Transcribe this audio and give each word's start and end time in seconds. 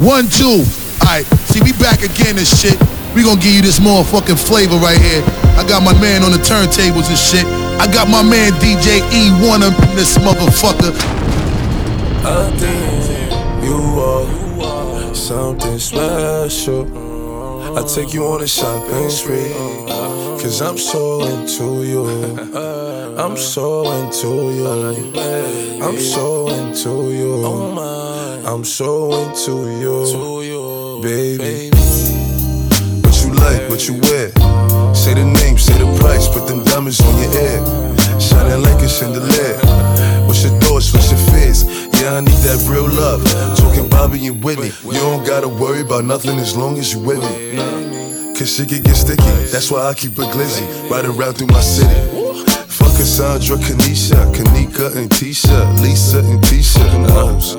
One, 0.00 0.28
two. 0.28 0.64
Alright, 1.04 1.26
see, 1.52 1.60
we 1.60 1.72
back 1.72 2.00
again 2.00 2.38
and 2.38 2.46
shit. 2.46 2.80
We 3.14 3.22
gonna 3.22 3.38
give 3.38 3.52
you 3.52 3.60
this 3.60 3.78
motherfucking 3.78 4.40
flavor 4.40 4.76
right 4.76 4.96
here. 4.96 5.22
I 5.60 5.64
got 5.68 5.82
my 5.82 5.92
man 6.00 6.22
on 6.22 6.32
the 6.32 6.38
turntables 6.38 7.10
and 7.10 7.18
shit. 7.18 7.44
I 7.76 7.86
got 7.92 8.08
my 8.08 8.22
man 8.22 8.52
DJ 8.52 9.00
E1 9.12 9.60
up 9.60 9.76
in 9.90 9.96
this 9.96 10.16
motherfucker. 10.16 10.96
You 13.62 14.00
are 14.00 15.14
something 15.14 15.78
special. 15.78 16.99
I 17.76 17.84
take 17.84 18.12
you 18.12 18.26
on 18.26 18.42
a 18.42 18.48
shopping 18.48 19.10
spree. 19.10 19.52
Cause 20.42 20.60
I'm 20.60 20.76
so 20.76 21.22
into 21.22 21.84
you. 21.84 22.04
I'm 23.16 23.36
so 23.36 23.90
into 23.92 24.50
you. 24.52 24.66
I'm 25.80 25.98
so 25.98 26.48
into 26.48 27.12
you. 27.12 27.44
I'm 28.44 28.64
so 28.64 29.12
into 29.22 29.70
you. 29.70 31.00
Baby. 31.02 31.70
What 33.02 33.16
you 33.22 33.32
like, 33.34 33.68
what 33.70 33.86
you 33.86 33.94
wear? 34.00 34.30
Say 34.94 35.14
the 35.14 35.24
name, 35.24 35.56
say 35.56 35.78
the 35.78 35.86
price, 36.00 36.28
put 36.28 36.48
them 36.48 36.64
diamonds 36.64 37.00
on 37.00 37.16
your 37.22 37.32
ear. 37.32 38.20
Shining 38.20 38.62
like 38.62 38.82
a 38.82 38.88
chandelier. 38.88 39.56
What's 40.26 40.42
your 40.42 40.58
thoughts, 40.60 40.92
what's 40.92 41.10
your 41.10 41.20
fears? 41.30 41.89
Yeah, 42.00 42.16
I 42.16 42.20
need 42.20 42.40
that 42.48 42.64
real 42.64 42.88
love. 42.88 43.20
Talking 43.60 43.86
Bobby 43.90 44.26
and 44.26 44.42
Whitney. 44.42 44.72
You 44.88 44.98
don't 45.04 45.26
gotta 45.26 45.48
worry 45.48 45.82
about 45.82 46.06
nothing 46.06 46.38
as 46.38 46.56
long 46.56 46.78
as 46.78 46.94
you 46.94 46.98
with 46.98 47.20
me. 47.20 47.60
Cause 48.32 48.56
shit 48.56 48.70
can 48.70 48.82
get 48.82 48.96
sticky. 48.96 49.28
That's 49.52 49.70
why 49.70 49.84
I 49.84 49.92
keep 49.92 50.16
a 50.16 50.24
glizzy. 50.32 50.64
Riding 50.90 51.12
around 51.12 51.34
through 51.34 51.48
my 51.48 51.60
city. 51.60 51.92
Fuck 52.72 52.96
Cassandra, 52.96 53.56
Kanisha, 53.58 54.16
Kanika 54.32 54.96
and 54.96 55.10
Tisha, 55.10 55.60
Lisa 55.82 56.20
and 56.20 56.40
Tisha. 56.40 56.80
Them 56.88 57.04
hoes. 57.12 57.52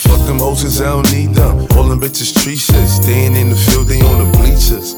Fuck 0.00 0.24
them 0.28 0.38
hoes 0.38 0.62
cause 0.62 0.80
I 0.80 0.94
don't 0.94 1.10
need 1.10 1.34
them. 1.34 1.66
All 1.74 1.88
them 1.90 1.98
bitches 1.98 2.30
shit. 2.38 2.88
Staying 2.88 3.34
in 3.34 3.50
the 3.50 3.56
field, 3.56 3.88
they 3.88 4.00
on 4.00 4.22
the 4.22 4.38
bleachers. 4.38 4.94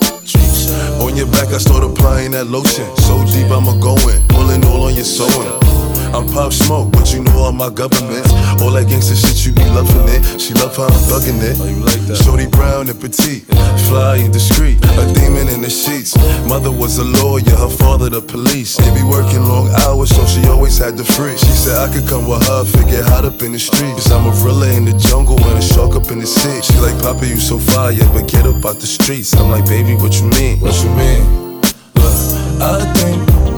On 1.00 1.16
your 1.16 1.26
back, 1.32 1.48
I 1.48 1.58
start 1.58 1.84
applying 1.84 2.32
that 2.32 2.48
lotion. 2.48 2.84
So 3.08 3.24
deep, 3.32 3.48
I'ma 3.48 3.80
go 3.80 3.96
in. 4.12 4.20
Pulling 4.28 4.62
all 4.66 4.82
on 4.82 4.94
your 4.94 5.08
sewing. 5.08 5.69
I'm 6.14 6.26
Pop 6.28 6.52
Smoke, 6.52 6.92
but 6.92 7.12
you 7.12 7.22
know 7.22 7.38
all 7.38 7.52
my 7.52 7.70
government. 7.70 8.26
All 8.60 8.70
that 8.72 8.86
gangsta 8.86 9.14
shit, 9.14 9.46
you 9.46 9.52
be 9.52 9.64
loving 9.70 10.08
it. 10.08 10.40
She 10.40 10.54
love 10.54 10.76
how 10.76 10.90
I'm 10.90 11.00
thugging 11.08 11.40
it. 11.42 11.56
Oh, 11.60 11.66
you 11.66 11.82
like 11.82 12.00
that? 12.06 12.16
Shorty 12.22 12.46
brown 12.46 12.88
and 12.88 12.98
petite, 13.00 13.44
fly 13.88 14.16
and 14.16 14.32
discreet. 14.32 14.78
A 14.82 15.04
demon 15.14 15.48
in 15.48 15.60
the 15.62 15.70
sheets. 15.70 16.16
Mother 16.46 16.70
was 16.70 16.98
a 16.98 17.04
lawyer, 17.04 17.56
her 17.56 17.68
father 17.68 18.08
the 18.08 18.20
police. 18.20 18.76
They 18.76 18.90
be 18.94 19.02
working 19.02 19.42
long 19.44 19.68
hours, 19.86 20.10
so 20.10 20.24
she 20.26 20.46
always 20.48 20.78
had 20.78 20.96
the 20.96 21.04
free. 21.04 21.36
She 21.36 21.54
said 21.54 21.78
I 21.78 21.92
could 21.92 22.08
come 22.08 22.28
with 22.28 22.46
her, 22.46 22.64
figure 22.64 23.02
hot 23.02 23.24
up 23.24 23.42
in 23.42 23.52
the 23.52 23.58
streets. 23.58 24.04
Cause 24.06 24.12
I'm 24.12 24.26
a 24.26 24.32
gorilla 24.42 24.68
in 24.72 24.84
the 24.84 24.96
jungle 24.98 25.38
and 25.38 25.58
a 25.58 25.62
shark 25.62 25.96
up 25.96 26.10
in 26.10 26.18
the 26.18 26.26
sea. 26.26 26.62
She 26.62 26.78
like, 26.80 27.00
Papa, 27.02 27.26
you 27.26 27.36
so 27.36 27.58
fire, 27.58 27.94
but 28.12 28.28
get 28.28 28.46
up 28.46 28.64
out 28.64 28.78
the 28.78 28.86
streets. 28.86 29.34
I'm 29.34 29.50
like, 29.50 29.66
baby, 29.66 29.94
what 29.94 30.14
you 30.20 30.26
mean? 30.26 30.60
What 30.60 30.76
you 30.82 30.90
mean? 30.90 31.60
Look, 31.94 32.16
I 32.60 32.92
think 32.94 33.49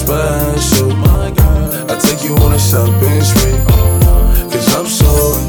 special. 0.00 0.92
I 1.92 1.98
take 2.00 2.24
you 2.24 2.34
on 2.36 2.52
a 2.52 2.58
shopping 2.58 3.20
spree. 3.22 3.58
Cause 4.50 4.74
I'm 4.74 4.86
so 4.86 5.39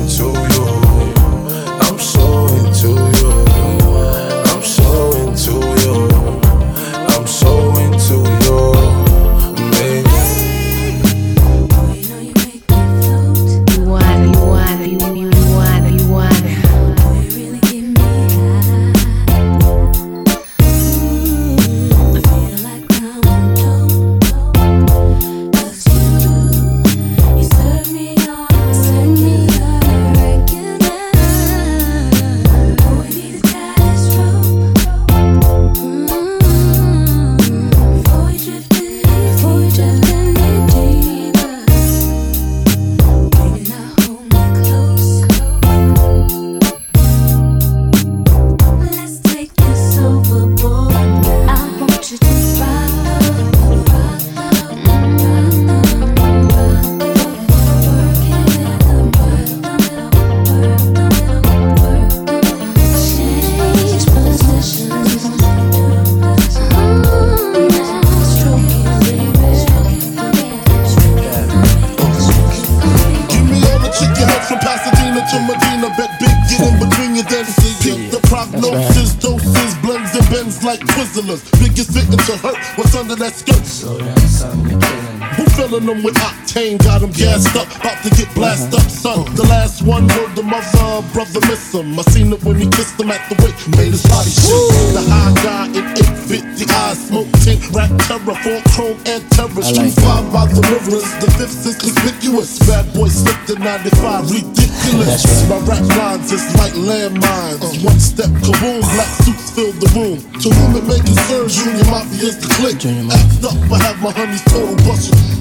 them 86.53 86.73
with? 86.73 86.83
Got 86.83 87.01
them 87.01 87.11
gassed 87.11 87.55
up, 87.55 87.67
about 87.79 88.03
to 88.03 88.09
get 88.11 88.33
blasted 88.35 88.75
up, 88.75 88.89
son. 88.89 89.25
The 89.35 89.43
last 89.43 89.81
one 89.83 90.09
heard 90.09 90.35
the 90.35 90.43
mother, 90.43 91.05
brother 91.13 91.41
miss 91.47 91.73
him. 91.73 91.97
I 91.97 92.03
seen 92.03 92.33
it 92.33 92.43
when 92.43 92.55
he 92.57 92.67
kissed 92.69 92.99
him 92.99 93.11
at 93.11 93.21
the 93.29 93.35
wake, 93.43 93.57
made 93.77 93.91
his 93.91 94.03
body 94.03 94.29
shake. 94.29 94.95
The 94.95 95.03
high 95.07 95.33
guy 95.43 95.65
in 95.71 95.85
850 96.31 96.65
eyes, 96.71 96.99
smoke 97.07 97.31
tint, 97.43 97.61
rap 97.71 97.91
terror, 98.07 98.35
full 98.43 98.61
chrome 98.73 98.97
and 99.05 99.23
terror. 99.31 99.63
Street 99.63 99.95
five 100.01 100.25
by 100.31 100.45
the 100.47 100.61
rivers, 100.71 101.07
the 101.21 101.29
fifth 101.37 101.65
is 101.65 101.77
conspicuous. 101.79 102.59
Bad 102.67 102.87
boy 102.93 103.07
slipped 103.07 103.49
in 103.49 103.59
95, 103.59 104.31
ridiculous. 104.31 105.23
My 105.47 105.59
rap 105.67 105.85
lines 105.97 106.31
is 106.31 106.43
like 106.57 106.73
landmines. 106.73 107.83
One 107.83 107.99
step, 107.99 108.31
kaboom, 108.43 108.81
black 108.95 109.11
suits 109.23 109.51
fill 109.51 109.71
the 109.77 109.89
room. 109.95 110.17
To 110.41 110.47
whom 110.49 110.75
it 110.75 110.85
may 110.87 110.99
concern, 110.99 111.47
Junior 111.47 111.87
Mafia's 111.91 112.37
the 112.39 112.47
click. 112.59 112.79
Act 112.81 113.43
up, 113.45 113.57
I 113.71 113.77
have 113.83 114.01
my 114.01 114.11
honey's 114.11 114.43
total 114.45 114.75
busted. 114.87 115.40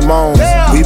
Moans. 0.00 0.38
We 0.38 0.39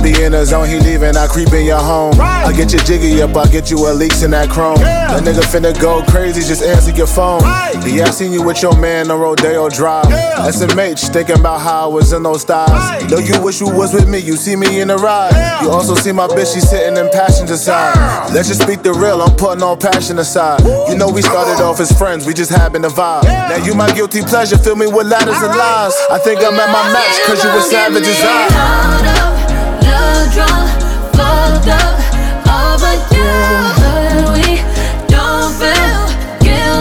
be 0.04 0.22
in 0.22 0.32
the 0.32 0.44
zone, 0.44 0.68
he 0.68 0.78
leaving, 0.78 1.16
I 1.16 1.26
creep 1.26 1.50
in 1.54 1.64
your 1.64 1.80
home. 1.80 2.20
I 2.20 2.52
get 2.52 2.72
your 2.72 2.82
jiggy 2.84 3.22
up, 3.22 3.34
I 3.36 3.48
get 3.48 3.70
you 3.70 3.88
a 3.88 3.90
leaks 3.96 4.22
in 4.22 4.32
that 4.32 4.50
chrome. 4.50 4.76
That 4.76 5.24
nigga 5.24 5.40
finna 5.40 5.72
go 5.80 6.04
crazy, 6.04 6.42
just 6.46 6.62
answer 6.62 6.90
your 6.90 7.06
phone. 7.06 7.40
Yeah, 7.88 8.04
I 8.04 8.10
seen 8.10 8.30
you 8.30 8.42
with 8.42 8.60
your 8.60 8.76
man 8.76 9.10
on 9.10 9.18
Rodeo 9.18 9.70
Drive. 9.70 10.04
SMH, 10.44 11.08
thinking 11.10 11.40
about 11.40 11.62
how 11.62 11.88
I 11.88 11.94
was 11.94 12.12
in 12.12 12.22
those 12.22 12.42
styles. 12.42 13.10
Know 13.10 13.16
you 13.18 13.40
wish 13.42 13.60
you 13.60 13.66
was 13.72 13.94
with 13.94 14.06
me, 14.06 14.18
you 14.18 14.36
see 14.36 14.56
me 14.56 14.80
in 14.80 14.88
the 14.88 14.96
ride. 14.96 15.32
You 15.62 15.70
also 15.70 15.94
see 15.94 16.12
my 16.12 16.26
bitch, 16.26 16.52
she 16.52 16.60
sitting 16.60 16.98
in 16.98 17.08
passenger 17.10 17.56
side. 17.56 17.96
Let's 18.34 18.48
just 18.48 18.60
speak 18.60 18.82
the 18.82 18.92
real, 18.92 19.22
I'm 19.22 19.34
putting 19.36 19.62
all 19.62 19.76
passion 19.76 20.18
aside. 20.18 20.60
You 20.88 20.98
know 20.98 21.08
we 21.08 21.22
started 21.22 21.64
off 21.64 21.80
as 21.80 21.90
friends, 21.96 22.26
we 22.26 22.34
just 22.34 22.50
happened 22.50 22.84
to 22.84 22.90
vibe. 22.90 23.24
Now 23.24 23.56
you 23.56 23.74
my 23.74 23.90
guilty 23.94 24.20
pleasure, 24.20 24.58
fill 24.58 24.76
me 24.76 24.86
with 24.86 25.06
ladders 25.06 25.40
and 25.40 25.56
lies. 25.56 25.94
I 26.10 26.18
think 26.18 26.40
I'm 26.44 26.60
at 26.60 26.68
my 26.68 26.92
max, 26.92 27.24
cause 27.26 27.42
you 27.42 27.48
a 27.48 27.62
savage 27.62 28.04
as 28.04 28.20
I. 28.20 29.33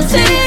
guilty. 0.03 0.42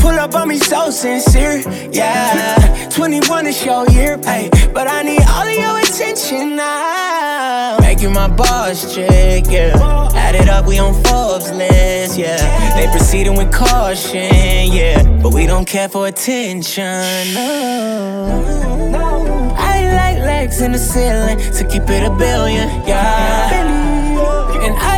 Pull 0.00 0.18
up 0.18 0.34
on 0.34 0.48
me 0.48 0.58
so 0.58 0.90
sincere, 0.90 1.62
yeah. 1.92 2.88
21 2.90 3.46
is 3.46 3.64
your 3.64 3.86
year, 3.90 4.18
ay, 4.24 4.48
but 4.72 4.88
I 4.88 5.02
need 5.02 5.22
all 5.28 5.46
of 5.46 5.54
your 5.54 5.78
attention 5.78 6.56
now. 6.56 7.76
Make 7.80 8.00
you 8.00 8.10
my 8.10 8.28
boss 8.28 8.94
chick, 8.94 9.44
yeah. 9.48 10.10
Add 10.14 10.34
it 10.34 10.48
up, 10.48 10.66
we 10.66 10.78
on 10.78 10.94
Forbes 11.04 11.50
list, 11.52 12.18
yeah. 12.18 12.38
They 12.76 12.86
proceeding 12.90 13.36
with 13.36 13.52
caution, 13.52 14.32
yeah. 14.72 15.02
But 15.22 15.32
we 15.34 15.46
don't 15.46 15.66
care 15.66 15.88
for 15.88 16.06
attention, 16.06 17.34
no. 17.34 19.54
I 19.58 19.92
like 19.94 20.18
legs 20.18 20.60
in 20.60 20.72
the 20.72 20.78
ceiling 20.78 21.38
to 21.52 21.64
keep 21.64 21.88
it 21.90 22.02
a 22.04 22.10
billion, 22.14 22.68
yeah. 22.86 23.50
And 24.64 24.74
I 24.78 24.95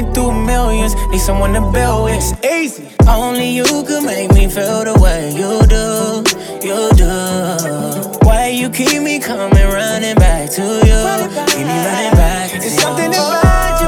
running 0.00 0.14
through 0.14 0.32
millions, 0.44 0.94
need 1.10 1.18
someone 1.18 1.52
to 1.52 1.60
build 1.72 2.04
with. 2.04 2.16
It's 2.16 2.44
easy. 2.44 2.88
Only 3.08 3.50
you 3.50 3.64
can 3.64 4.04
make 4.04 4.32
me 4.32 4.48
feel 4.48 4.84
the 4.84 4.98
way 5.00 5.30
you 5.30 5.60
do, 5.66 6.22
you 6.66 6.90
do. 6.96 8.26
Why 8.26 8.48
you 8.48 8.70
keep 8.70 9.02
me 9.02 9.18
coming 9.20 9.68
running 9.68 10.16
back 10.16 10.50
to 10.52 10.62
you? 10.62 11.00
Keep 11.46 11.66
me 11.66 11.78
running 11.86 12.16
back 12.16 12.54
It's 12.54 12.80
something 12.80 13.10
about 13.10 13.79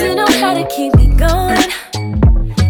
you 0.00 0.14
know 0.14 0.26
how 0.26 0.54
to 0.54 0.66
keep 0.74 0.94
me 0.96 1.06
going. 1.16 1.70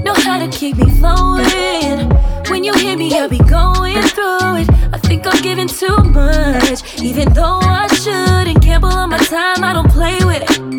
Know 0.05 0.15
how 0.15 0.39
to 0.39 0.49
keep 0.51 0.77
me 0.77 0.91
flowing. 0.99 2.11
When 2.51 2.63
you 2.63 2.75
hear 2.75 2.97
me, 2.97 3.17
I'll 3.19 3.29
be 3.29 3.39
going 3.39 4.03
through 4.03 4.57
it. 4.57 4.69
I 4.93 4.99
think 4.99 5.27
I'm 5.27 5.41
giving 5.43 5.69
too 5.69 5.97
much. 5.97 7.01
Even 7.01 7.33
though 7.33 7.61
I 7.63 7.87
shouldn't 7.89 8.61
gamble 8.63 8.91
on 8.91 9.11
my 9.11 9.19
time, 9.19 9.65
I 9.65 9.73
don't 9.73 9.91
play 9.91 10.19
with 10.25 10.43
it. 10.43 10.75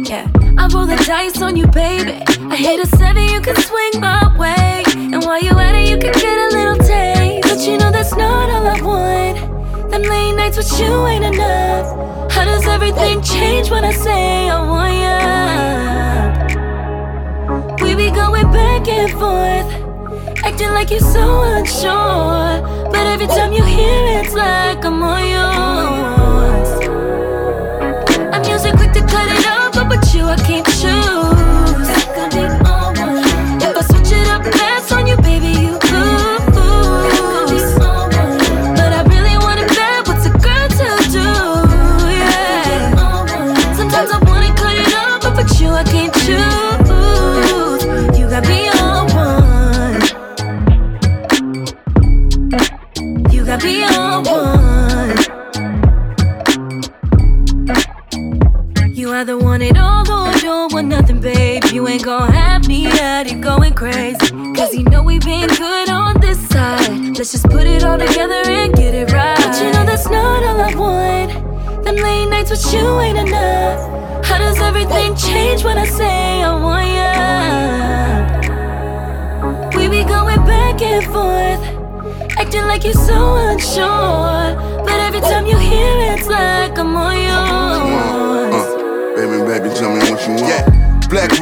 I'm 0.57 0.69
rolling 0.69 0.97
dice 0.97 1.41
on 1.41 1.55
you, 1.55 1.67
baby. 1.67 2.21
I 2.51 2.55
hate 2.55 2.81
to 2.81 2.87
say 2.97 3.33
you 3.33 3.41
can 3.41 3.55
swing 3.55 3.99
my 3.99 4.37
way. 4.37 4.83
And 4.95 5.23
while 5.23 5.41
you 5.41 5.51
let 5.53 5.75
it, 5.75 5.89
you 5.89 5.97
can 5.97 6.13
get 6.13 6.37
a 6.37 6.55
little 6.55 6.77
taste. 6.77 7.47
But 7.47 7.59
you 7.67 7.77
know 7.77 7.91
that's 7.91 8.15
not 8.15 8.49
all 8.49 8.67
I 8.67 8.81
want. 8.81 9.24
Late 10.09 10.33
nights 10.33 10.57
with 10.57 10.79
you 10.79 11.07
ain't 11.07 11.25
enough. 11.25 12.31
How 12.31 12.45
does 12.45 12.67
everything 12.67 13.21
change 13.23 13.71
when 13.71 13.83
I 13.83 13.91
say 13.91 14.49
I 14.49 14.61
want 14.61 14.93
ya? 15.03 15.15
We 17.83 17.95
be 17.95 18.11
going 18.11 18.51
back 18.51 18.87
and 18.87 19.11
forth, 19.11 19.67
acting 20.45 20.69
like 20.71 20.91
you're 20.91 20.99
so 20.99 21.41
unsure. 21.41 22.61
But 22.91 23.07
every 23.07 23.27
time 23.27 23.51
you 23.51 23.63
hear 23.63 24.05
it, 24.13 24.25
it's 24.25 24.35
like 24.35 24.85
I'm 24.85 25.01
all 25.01 25.19
yours. 25.19 26.69
I'm 28.33 28.43
usually 28.43 28.73
quick 28.77 28.91
to 28.93 29.01
cut 29.01 29.27
it 29.35 29.47
off, 29.47 29.73
but 29.73 29.89
with 29.89 30.13
you 30.13 30.25
I 30.25 30.37
can't 30.37 30.65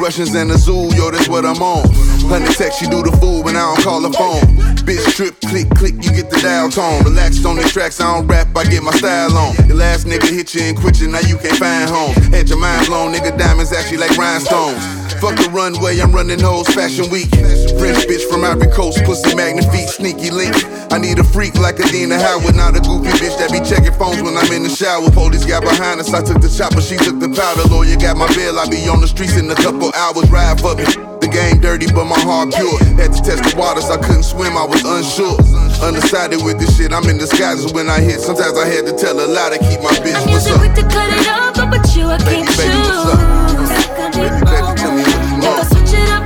Black 0.04 0.18
in 0.18 0.48
the 0.48 0.58
zoo, 0.58 0.92
yo, 0.94 1.10
that's 1.10 1.30
what 1.30 1.46
I'm 1.46 1.62
on. 1.62 1.88
Honey 2.28 2.52
text, 2.52 2.82
you 2.82 2.90
do 2.90 3.00
the 3.00 3.10
fool 3.16 3.42
when 3.42 3.56
I 3.56 3.72
don't 3.72 3.82
call 3.82 4.02
the 4.02 4.12
phone. 4.12 4.44
Bitch 4.84 5.00
strip, 5.08 5.40
click, 5.40 5.64
click, 5.80 5.94
you 6.04 6.12
get 6.12 6.28
the 6.28 6.36
dial 6.44 6.68
tone. 6.68 7.02
Relaxed 7.04 7.46
on 7.46 7.56
the 7.56 7.62
tracks, 7.62 8.02
I 8.02 8.12
don't 8.12 8.26
rap, 8.26 8.54
I 8.54 8.64
get 8.64 8.82
my 8.82 8.92
style 8.92 9.34
on. 9.34 9.56
The 9.66 9.72
last 9.72 10.04
nigga 10.04 10.28
hit 10.28 10.54
you 10.54 10.60
and 10.60 10.76
quit 10.76 11.00
you, 11.00 11.08
now 11.08 11.20
you 11.20 11.38
can't 11.38 11.56
find 11.56 11.88
home. 11.88 12.12
Had 12.36 12.50
your 12.50 12.60
mind 12.60 12.84
blown, 12.84 13.14
nigga, 13.14 13.32
diamonds 13.38 13.72
actually 13.72 13.96
like 13.96 14.14
rhinestones. 14.18 15.03
Fuck 15.24 15.40
the 15.40 15.48
runway, 15.56 15.96
I'm 16.04 16.12
running 16.12 16.36
hoes 16.36 16.68
fashion 16.76 17.08
week. 17.08 17.32
French 17.80 18.04
bitch 18.04 18.28
from 18.28 18.44
Ivory 18.44 18.68
Coast, 18.68 19.00
pussy 19.08 19.32
magnifique, 19.32 19.88
sneaky 19.88 20.28
link. 20.28 20.52
I 20.92 21.00
need 21.00 21.16
a 21.16 21.24
freak 21.24 21.56
like 21.56 21.80
Adina 21.80 22.20
Howard, 22.20 22.52
not 22.52 22.76
a 22.76 22.80
goofy 22.84 23.08
bitch 23.16 23.32
that 23.40 23.48
be 23.48 23.64
checking 23.64 23.96
phones 23.96 24.20
when 24.20 24.36
I'm 24.36 24.52
in 24.52 24.68
the 24.68 24.68
shower. 24.68 25.08
Police 25.08 25.48
got 25.48 25.64
behind 25.64 25.96
us, 25.96 26.12
I 26.12 26.20
took 26.20 26.44
the 26.44 26.52
chopper, 26.52 26.84
she 26.84 27.00
took 27.00 27.24
the 27.24 27.32
powder. 27.32 27.64
Lawyer 27.72 27.96
got 27.96 28.20
my 28.20 28.28
bail, 28.36 28.60
I 28.60 28.68
be 28.68 28.84
on 28.84 29.00
the 29.00 29.08
streets 29.08 29.40
in 29.40 29.48
a 29.48 29.56
couple 29.56 29.88
hours, 29.96 30.28
ride 30.28 30.60
for 30.60 30.76
me. 30.76 30.84
The 31.24 31.28
game 31.32 31.56
dirty, 31.56 31.88
but 31.88 32.04
my 32.04 32.20
heart 32.20 32.52
pure. 32.52 32.76
Had 33.00 33.16
to 33.16 33.20
test 33.24 33.48
the 33.48 33.56
waters, 33.56 33.88
I 33.88 33.96
couldn't 33.96 34.28
swim, 34.28 34.60
I 34.60 34.68
was 34.68 34.84
unsure. 34.84 35.40
Undecided 35.80 36.44
with 36.44 36.60
this 36.60 36.76
shit, 36.76 36.92
I'm 36.92 37.08
in 37.08 37.16
disguises 37.16 37.72
when 37.72 37.88
I 37.88 38.04
hit. 38.04 38.20
Sometimes 38.20 38.60
I 38.60 38.68
had 38.68 38.84
to 38.84 38.92
tell 38.92 39.16
a 39.16 39.24
lie 39.24 39.56
to 39.56 39.58
keep 39.72 39.80
my 39.80 39.96
bitch. 40.04 40.20
I'm 40.20 40.28
What's 40.28 40.52
up? 40.52 40.60
quick 40.60 40.76
to 40.76 40.84
cut 40.92 41.08
it 41.16 41.32
off, 41.32 41.56
but 41.56 41.72
with 41.72 41.88
you 41.96 42.12
I 42.12 42.20
can't 42.20 42.44
Baby, 42.44 42.60
baby, 42.60 42.76
what's 42.76 43.08
choose. 43.08 43.72
Baby, 44.12 44.44
baby, 44.44 44.68
tell 44.76 44.92
me 44.92 45.13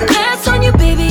fast 0.06 0.48
on 0.48 0.62
you, 0.62 0.72
baby, 0.72 1.07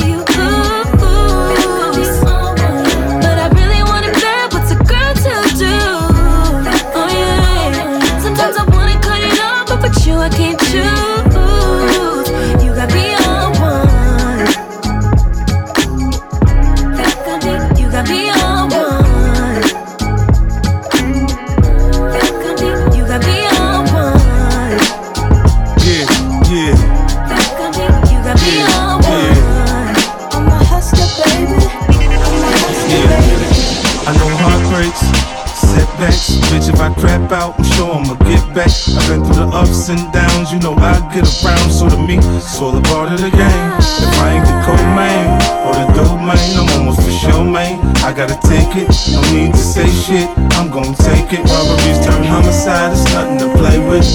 nothing 53.18 53.38
to 53.38 53.58
play 53.58 53.78
with. 53.88 54.06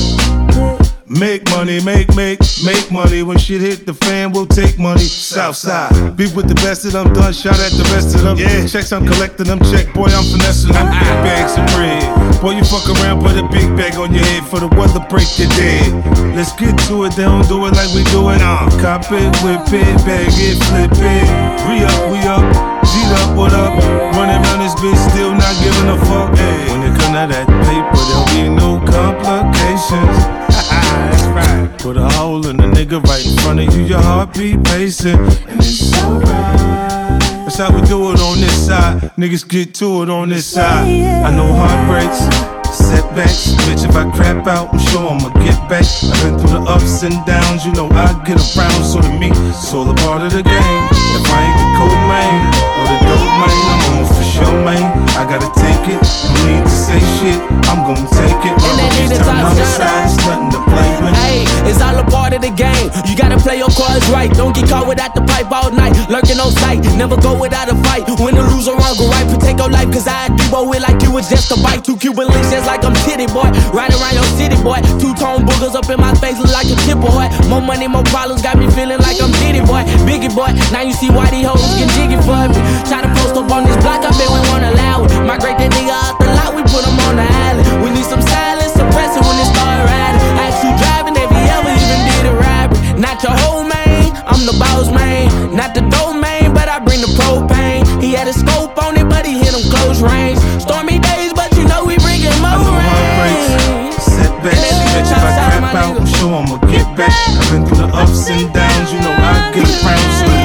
Make 1.05 1.45
money, 1.49 1.79
make, 1.83 2.09
make, 2.15 2.39
make 2.65 2.91
money. 2.91 3.21
When 3.21 3.37
shit 3.37 3.61
hit 3.61 3.85
the 3.85 3.93
fan, 3.93 4.31
we'll 4.31 4.47
take 4.47 4.79
money. 4.79 5.03
Southside, 5.03 6.17
be 6.17 6.25
with 6.33 6.47
the 6.47 6.55
best 6.55 6.85
of 6.85 6.93
them, 6.93 7.13
done. 7.13 7.33
Shout 7.33 7.59
at 7.59 7.71
the 7.73 7.85
rest 7.93 8.15
of 8.15 8.21
them. 8.23 8.37
Yeah, 8.37 8.65
checks, 8.65 8.91
I'm 8.91 9.05
collecting 9.05 9.45
them. 9.45 9.59
Check, 9.69 9.93
boy, 9.93 10.09
I'm 10.09 10.25
finessing 10.25 10.73
them. 10.73 10.87
Big 11.03 11.17
bags 11.21 11.53
of 11.53 11.65
bread. 11.75 12.01
Boy, 12.41 12.57
you 12.57 12.65
fuck 12.65 12.89
around, 12.89 13.21
put 13.21 13.37
a 13.37 13.45
big 13.53 13.77
bag 13.77 13.95
on 13.95 14.13
your 14.13 14.25
head 14.25 14.43
for 14.49 14.59
the 14.59 14.67
weather, 14.73 15.05
break 15.05 15.29
your 15.37 15.49
dead. 15.53 15.93
Let's 16.35 16.51
get 16.57 16.73
to 16.89 17.05
it, 17.05 17.13
they 17.13 17.23
don't 17.23 17.45
do 17.47 17.61
it 17.67 17.77
like 17.77 17.93
we 17.93 18.03
do 18.09 18.33
it. 18.33 18.41
Uh, 18.41 18.65
cop 18.81 19.05
it, 19.13 19.29
whip 19.45 19.69
it, 19.69 19.93
bag 20.07 20.33
it, 20.33 20.57
flip 20.65 20.97
it. 20.97 21.27
Re 21.69 21.85
up, 21.85 22.01
we 22.09 22.19
up. 22.25 22.73
G'd 22.83 23.13
up, 23.21 23.37
what 23.37 23.53
up? 23.53 23.71
Running 24.17 24.41
around 24.43 24.59
this 24.59 24.75
bitch, 24.75 24.97
still 25.13 25.31
not 25.31 25.55
giving 25.61 25.87
a 25.93 25.97
fuck. 26.09 26.35
Hey, 26.35 26.67
when 26.73 26.83
it 26.83 26.97
come 26.99 27.13
to 27.13 27.25
that 27.31 27.47
paper, 27.69 28.01
there'll 28.09 28.27
be 28.33 28.49
no 28.49 28.72
complications. 29.23 30.17
That's 30.51 31.23
right. 31.37 31.79
Put 31.79 31.97
a 31.97 32.07
hole 32.09 32.45
in 32.47 32.57
the 32.57 32.63
nigga 32.63 33.01
right 33.03 33.25
in 33.25 33.37
front 33.39 33.59
of 33.59 33.75
you, 33.75 33.83
your 33.83 34.01
heartbeat 34.01 34.63
pacing, 34.65 35.19
and 35.47 35.59
it's 35.59 35.93
alright. 36.03 36.83
That's 37.43 37.57
how 37.57 37.73
we 37.73 37.81
do 37.87 38.11
it 38.11 38.19
on 38.19 38.39
this 38.39 38.67
side. 38.67 39.01
Niggas 39.17 39.47
get 39.47 39.73
to 39.75 40.03
it 40.03 40.09
on 40.09 40.29
this 40.29 40.45
side. 40.45 40.87
I 40.87 41.35
know 41.35 41.51
heartbreaks, 41.53 42.19
setbacks. 42.75 43.51
Bitch, 43.65 43.87
if 43.87 43.95
I 43.95 44.09
crap 44.11 44.47
out, 44.47 44.73
I'm 44.73 44.79
sure 44.79 45.09
I'ma 45.09 45.29
get 45.43 45.57
back. 45.69 45.85
I've 46.03 46.23
been 46.23 46.39
through 46.39 46.59
the 46.59 46.65
ups 46.67 47.03
and 47.03 47.13
downs, 47.25 47.65
you 47.65 47.73
know 47.73 47.87
I 47.89 48.11
get 48.25 48.39
around. 48.57 48.83
So 48.83 49.01
to 49.01 49.09
me, 49.19 49.29
it's 49.31 49.73
all 49.73 49.89
a 49.89 49.95
part 49.95 50.21
of 50.23 50.31
the 50.31 50.43
game. 50.43 50.83
If 50.91 51.31
I 51.31 51.39
ain't 51.43 51.57
the 51.59 51.67
cold 51.77 52.02
the 62.43 62.51
game. 62.51 62.91
You 63.07 63.15
gotta 63.15 63.39
play 63.39 63.57
your 63.57 63.71
cards 63.71 64.03
right. 64.11 64.27
Don't 64.35 64.51
get 64.51 64.67
caught 64.67 64.87
without 64.87 65.15
the 65.15 65.23
pipe 65.23 65.47
all 65.47 65.71
night. 65.71 65.95
Lurking 66.11 66.39
on 66.43 66.51
sight, 66.59 66.83
never 66.99 67.15
go 67.15 67.39
without 67.39 67.71
a 67.71 67.75
fight. 67.87 68.03
Win 68.19 68.35
or 68.35 68.43
lose 68.51 68.67
or 68.67 68.75
wrong, 68.75 68.95
go 68.99 69.07
right. 69.07 69.23
Protect 69.23 69.57
your 69.59 69.71
life, 69.71 69.87
cause 69.95 70.07
I 70.07 70.27
do 70.27 70.59
it 70.75 70.83
like 70.83 70.99
you 71.01 71.11
was 71.15 71.31
just 71.31 71.55
a 71.55 71.57
bite. 71.63 71.87
Two 71.87 71.95
Cuban 71.95 72.27
links 72.27 72.51
just 72.51 72.67
like 72.67 72.83
I'm 72.83 72.93
titty 73.07 73.31
boy. 73.31 73.47
Right 73.71 73.91
around 73.95 74.15
your 74.19 74.27
city 74.35 74.59
boy. 74.59 74.83
Two 74.99 75.15
tone 75.15 75.47
boogers 75.47 75.73
up 75.73 75.87
in 75.87 75.99
my 75.99 76.11
face, 76.19 76.37
look 76.37 76.51
like 76.51 76.67
a 76.67 76.75
chip 76.83 76.99
boy. 76.99 77.31
More 77.47 77.63
money, 77.63 77.87
more 77.87 78.03
problems, 78.11 78.43
got 78.43 78.59
me 78.59 78.67
feeling 78.75 78.99
like 78.99 79.17
I'm 79.23 79.31
Diddy 79.39 79.63
boy. 79.63 79.87
Biggie 80.03 80.33
boy, 80.35 80.51
now 80.75 80.83
you 80.83 80.91
see 80.91 81.09
why 81.09 81.31
these 81.31 81.47
hoes 81.47 81.63
get 81.79 81.87
jiggy 81.95 82.19
for 82.27 82.43
me. 82.51 82.59
Try 82.91 82.99
to 83.07 83.09
post 83.23 83.39
up 83.39 83.47
on 83.47 83.63
this 83.63 83.79
block, 83.79 84.03
I 84.03 84.11
bet 84.11 84.27
we 84.27 84.41
won't 84.51 84.67
allow 84.67 85.07
it. 85.07 85.11
Migrate 85.23 85.57
that 85.63 85.71
nigga 85.71 85.95
out 85.95 86.19
the 86.19 86.27
lot, 86.35 86.51
we 86.51 86.61
put 86.67 86.83
him 86.83 86.99
on 87.07 87.15
the 87.15 87.23
island. 87.23 87.65
We 87.83 87.89
need 87.95 88.05
some 88.05 88.21
silence, 88.21 88.52
I'm 94.33 94.45
the 94.49 94.57
boss 94.57 94.89
man. 94.89 95.29
Not 95.55 95.75
the 95.77 95.81
domain, 95.93 96.53
but 96.53 96.67
I 96.67 96.79
bring 96.79 97.01
the 97.01 97.11
propane. 97.13 97.85
He 98.01 98.13
had 98.13 98.27
a 98.27 98.33
scope 98.33 98.75
on 98.81 98.97
it, 98.97 99.07
but 99.07 99.25
he 99.25 99.37
hit 99.37 99.53
him 99.53 99.63
close 99.69 100.01
range. 100.01 100.39
Stormy 100.59 100.97
days, 100.97 101.33
but 101.33 101.53
you 101.55 101.65
know 101.69 101.85
we 101.85 101.97
bring 102.01 102.19
him 102.21 102.33
I 102.41 102.57
more 102.57 102.65
know 102.65 102.81
heartbreaks, 102.81 104.03
setbacks. 104.09 104.57
Bitch, 104.57 105.13
if 105.13 105.21
I 105.21 105.31
crap 105.37 105.75
out, 105.75 105.97
I'm 106.01 106.07
sure 106.09 106.33
I'ma 106.33 106.57
get 106.65 106.87
back. 106.97 107.13
I've 107.13 107.51
been 107.53 107.63
through 107.69 107.85
the 107.85 107.89
ups 107.93 108.29
and 108.29 108.51
downs, 108.51 108.91
you 108.91 108.99
know 109.05 109.13
I 109.13 109.53
get 109.53 109.69
around. 109.69 110.11
So 110.17 110.42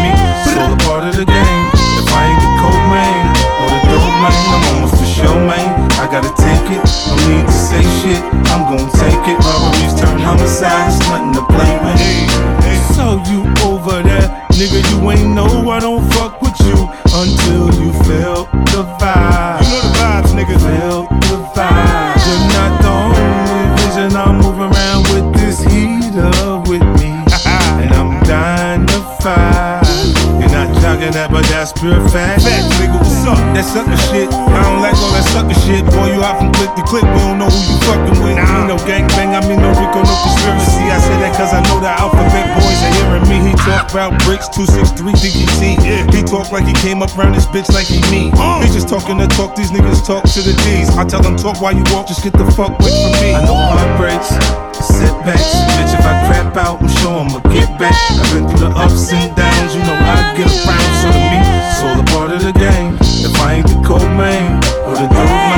me. 43.94 44.00
He 44.00 44.08
talk 44.08 44.10
about 44.10 44.24
bricks, 44.24 44.48
263 44.48 45.12
DGT. 45.12 45.62
Yeah. 45.84 46.06
He 46.12 46.22
talk 46.22 46.52
like 46.52 46.66
he 46.66 46.74
came 46.74 47.02
up 47.02 47.16
around 47.16 47.34
this 47.34 47.46
bitch 47.46 47.68
like 47.72 47.86
he 47.86 48.00
me. 48.10 48.30
Uh. 48.34 48.60
He 48.62 48.72
just 48.72 48.88
talking 48.88 49.18
the 49.18 49.26
talk, 49.28 49.56
these 49.56 49.70
niggas 49.70 50.04
talk 50.06 50.24
to 50.24 50.40
the 50.42 50.52
D's. 50.64 50.90
I 50.96 51.04
tell 51.04 51.22
them 51.22 51.36
talk 51.36 51.60
while 51.60 51.72
you 51.74 51.84
walk, 51.92 52.08
just 52.08 52.22
get 52.22 52.32
the 52.32 52.44
fuck 52.52 52.78
away 52.80 52.92
from 52.92 53.12
me. 53.20 53.34
I 53.34 53.44
know 53.44 53.56
heartbreaks, 53.56 54.28
setbacks. 54.76 55.56
Bitch, 55.76 55.92
if 55.94 56.04
I 56.04 56.14
crap 56.28 56.56
out, 56.56 56.82
I'm 56.82 56.88
sure 56.88 57.20
I'ma 57.20 57.40
get 57.48 57.68
back. 57.78 57.96
I've 58.10 58.32
been 58.32 58.48
through 58.48 58.68
the 58.68 58.72
ups 58.76 59.12
and 59.12 59.34
downs, 59.36 59.74
you 59.74 59.82
know 59.82 59.96
I 59.96 60.36
get 60.36 60.50
around. 60.52 60.92
So 61.00 61.08
to 61.12 61.22
me, 61.32 61.38
it's 61.40 61.82
all 61.82 61.98
a 62.00 62.04
part 62.12 62.30
of 62.32 62.40
the 62.42 62.52
game. 62.52 62.96
If 63.24 63.34
I 63.40 63.60
ain't 63.60 63.68
the 63.68 63.80
cold 63.86 64.02
man 64.16 64.58
or 64.84 64.94
the 64.94 65.08
dope 65.08 65.28
man, 65.28 65.57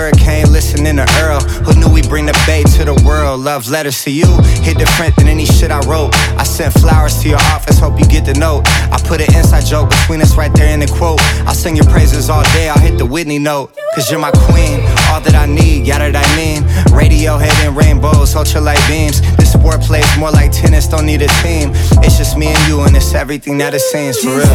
sip 0.00 0.12
slurricane, 0.12 0.50
listening 0.50 0.96
to 0.96 1.06
Earl. 1.20 1.40
Who 1.64 1.78
knew 1.78 1.88
we 1.92 2.02
bring 2.02 2.26
the 2.26 2.38
bay 2.46 2.62
to 2.76 2.84
the 2.84 2.94
world? 3.04 3.40
Love 3.40 3.68
letters 3.70 4.02
to 4.04 4.10
you. 4.10 4.26
Hit 4.62 4.78
different 4.78 5.16
than 5.16 5.28
any 5.28 5.44
shit 5.44 5.70
I 5.70 5.80
wrote. 5.80 6.14
I 6.38 6.44
sent 6.44 6.74
flowers 6.74 7.20
to 7.22 7.28
your 7.28 7.38
office, 7.54 7.78
hope 7.78 7.98
you 7.98 8.06
get 8.06 8.24
the 8.24 8.34
note. 8.34 8.62
I 8.66 9.00
put 9.04 9.20
an 9.20 9.34
inside 9.34 9.66
joke 9.66 9.90
between 9.90 10.22
us 10.22 10.36
right 10.36 10.52
there 10.54 10.72
in 10.72 10.80
the 10.80 10.86
quote. 10.86 11.20
I'll 11.46 11.54
sing 11.54 11.76
your 11.76 11.86
praises 11.86 12.30
all 12.30 12.42
day, 12.54 12.68
I'll 12.68 12.78
hit 12.78 12.98
the 12.98 13.06
Whitney 13.06 13.38
note. 13.38 13.76
Cause 13.94 14.10
you're 14.10 14.20
my 14.20 14.30
queen, 14.30 14.80
all 15.10 15.20
that 15.20 15.34
I 15.34 15.46
need, 15.46 15.86
yada 15.86 16.12
that 16.12 16.24
I 16.24 16.36
mean. 16.36 16.62
Radiohead 16.94 17.66
and 17.66 17.76
rainbows, 17.76 18.34
ultralight 18.34 18.80
beams. 18.88 19.20
This 19.36 19.52
sport 19.52 19.80
plays 19.80 20.06
more 20.18 20.30
like 20.30 20.52
tennis, 20.52 20.86
don't 20.86 21.06
need 21.06 21.22
a 21.22 21.28
team. 21.42 21.72
It's 22.04 22.16
just 22.16 22.36
me 22.36 22.48
and 22.48 22.68
you, 22.68 22.80
and 22.82 22.96
it's 22.96 23.14
everything 23.14 23.58
that 23.58 23.74
it 23.74 23.80
seems 23.80 24.18
for 24.18 24.36
real. 24.36 24.46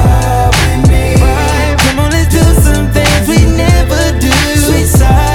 Come 1.86 1.99
on, 1.99 2.12
let's 2.12 2.31
do 2.34 2.43
some 2.62 2.88
things 2.91 3.27
we 3.27 3.39
never 3.58 4.19
do. 4.19 4.31
Switch 4.65 4.88
sides, 4.88 5.34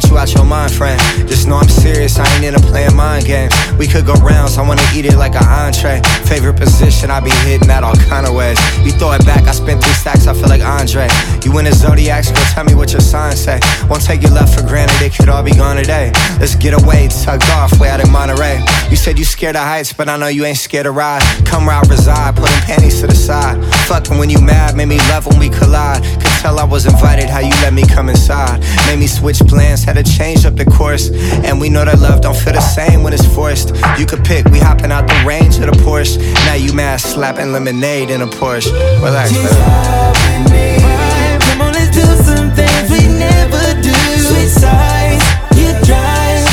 get 0.00 0.10
you 0.10 0.18
out 0.18 0.34
your 0.34 0.44
mind, 0.44 0.72
friend. 0.72 1.00
Just 1.28 1.46
know 1.46 1.54
I'm 1.54 1.68
serious, 1.68 2.18
I 2.18 2.26
ain't 2.34 2.44
into 2.44 2.58
playing 2.66 2.96
mind 2.96 3.26
games. 3.26 3.54
We 3.78 3.86
could 3.86 4.04
go 4.04 4.14
rounds, 4.14 4.58
I 4.58 4.66
wanna 4.66 4.82
eat 4.92 5.06
it 5.06 5.16
like 5.16 5.36
an 5.36 5.46
entree. 5.46 6.02
Favorite 6.26 6.56
position, 6.56 7.12
I 7.12 7.20
be 7.20 7.30
hitting 7.46 7.68
that 7.68 7.84
all 7.84 7.94
kind 8.10 8.26
of 8.26 8.34
ways. 8.34 8.58
You 8.84 8.90
throw 8.90 9.12
it 9.12 9.24
back, 9.24 9.46
I 9.46 9.52
spin 9.52 9.80
three 9.80 9.92
stacks, 9.92 10.26
I 10.26 10.34
feel 10.34 10.48
like 10.48 10.62
Andre. 10.62 11.06
You 11.44 11.56
in 11.58 11.66
the 11.66 11.72
zodiacs, 11.72 12.32
go 12.32 12.42
tell 12.50 12.64
me 12.64 12.74
what 12.74 12.90
your 12.90 13.02
sign 13.02 13.36
say. 13.36 13.60
Won't 13.88 14.02
take 14.02 14.22
your 14.22 14.32
love 14.32 14.52
for 14.52 14.62
granted, 14.66 15.00
it 15.00 15.14
could 15.14 15.28
all 15.28 15.44
be 15.44 15.52
gone 15.52 15.76
today. 15.76 16.10
Let's 16.40 16.56
get 16.56 16.74
away, 16.74 17.06
tucked 17.06 17.48
off, 17.50 17.78
way 17.78 17.88
out 17.88 18.00
in 18.00 18.10
Monterey. 18.10 18.64
You 18.90 18.96
said 18.96 19.16
you 19.16 19.24
scared 19.24 19.54
of 19.54 19.62
heights, 19.62 19.92
but 19.92 20.08
I 20.08 20.16
know 20.16 20.26
you 20.26 20.44
ain't 20.44 20.58
scared 20.58 20.86
of 20.86 20.96
ride. 20.96 21.22
Come 21.46 21.68
round, 21.68 21.88
reside, 21.88 22.34
putting 22.34 22.58
panties 22.66 23.00
to 23.00 23.06
the 23.06 23.14
side. 23.14 23.62
Fucking 23.86 24.18
when 24.18 24.28
you 24.28 24.40
mad, 24.40 24.76
made 24.76 24.88
me 24.88 24.98
love 25.10 25.26
when 25.26 25.38
we 25.38 25.50
collide. 25.50 26.02
Could 26.02 26.34
tell 26.42 26.58
I 26.58 26.64
was 26.64 26.84
invited, 26.86 27.30
how 27.30 27.38
you 27.38 27.54
let 27.62 27.72
me 27.72 27.86
come 27.86 28.08
inside. 28.08 28.60
Made 28.86 28.98
me 28.98 29.06
switch 29.06 29.38
plans, 29.46 29.83
had 29.84 29.96
to 29.96 30.02
change 30.02 30.44
up 30.46 30.56
the 30.56 30.64
course. 30.64 31.10
And 31.44 31.60
we 31.60 31.68
know 31.68 31.84
that 31.84 32.00
love 32.00 32.20
don't 32.20 32.36
feel 32.36 32.54
the 32.54 32.60
same 32.60 33.02
when 33.02 33.12
it's 33.12 33.26
forced. 33.34 33.74
You 33.98 34.06
could 34.06 34.24
pick, 34.24 34.46
we 34.46 34.58
hopping 34.58 34.90
out 34.90 35.06
the 35.06 35.22
range 35.26 35.56
of 35.56 35.66
the 35.66 35.76
Porsche. 35.84 36.18
Now 36.46 36.54
you 36.54 36.72
mad, 36.72 37.00
slapping 37.00 37.52
lemonade 37.52 38.10
in 38.10 38.22
a 38.22 38.26
Porsche. 38.26 38.72
Relax. 39.02 39.32
Come 41.46 41.60
on, 41.60 41.72
let's 41.72 41.94
do 41.94 42.04
some 42.24 42.50
things 42.52 42.90
we 42.90 43.06
never 43.06 43.80
do. 43.82 43.92
Switch 43.92 44.48
sides, 44.48 45.24
you 45.54 45.70
drive. 45.84 46.48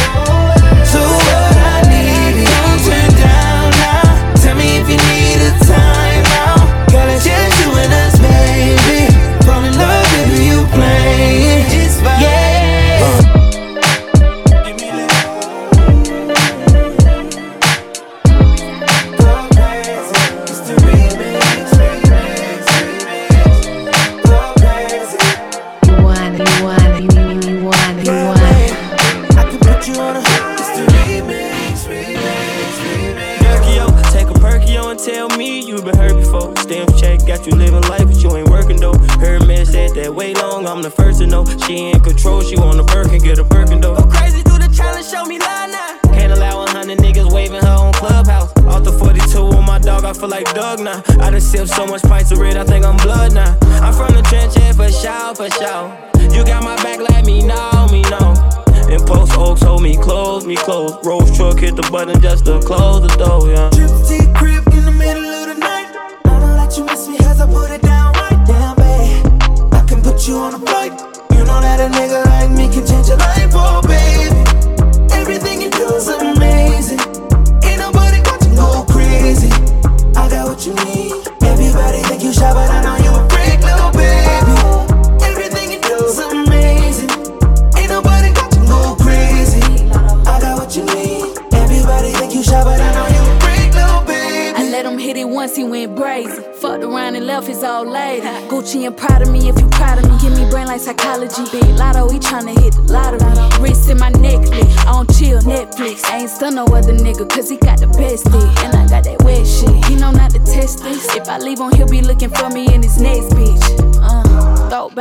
So 0.85 0.99
what 0.99 1.55
I 1.57 1.81
need 1.87 2.45
don't 2.45 2.79
turn 2.85 3.11
down 3.17 3.71
now. 3.79 4.35
Tell 4.35 4.55
me 4.55 4.77
if 4.77 4.89
you 4.89 4.97
need 4.97 5.39
a 5.41 5.51
timeout. 5.65 5.90
You 66.81 66.87
miss 66.87 67.07
me 67.07 67.17
as 67.19 67.39
I 67.39 67.45
put 67.45 67.69
it 67.69 67.81
down 67.81 68.13
right 68.13 68.47
down, 68.47 68.75
babe. 68.75 69.73
I 69.73 69.83
can 69.87 70.01
put 70.01 70.27
you 70.27 70.37
on 70.37 70.55
a 70.55 70.59
flight. 70.59 70.93
You 71.31 71.43
know 71.45 71.61
that 71.61 71.79
a 71.79 71.89
nigga 71.95 72.30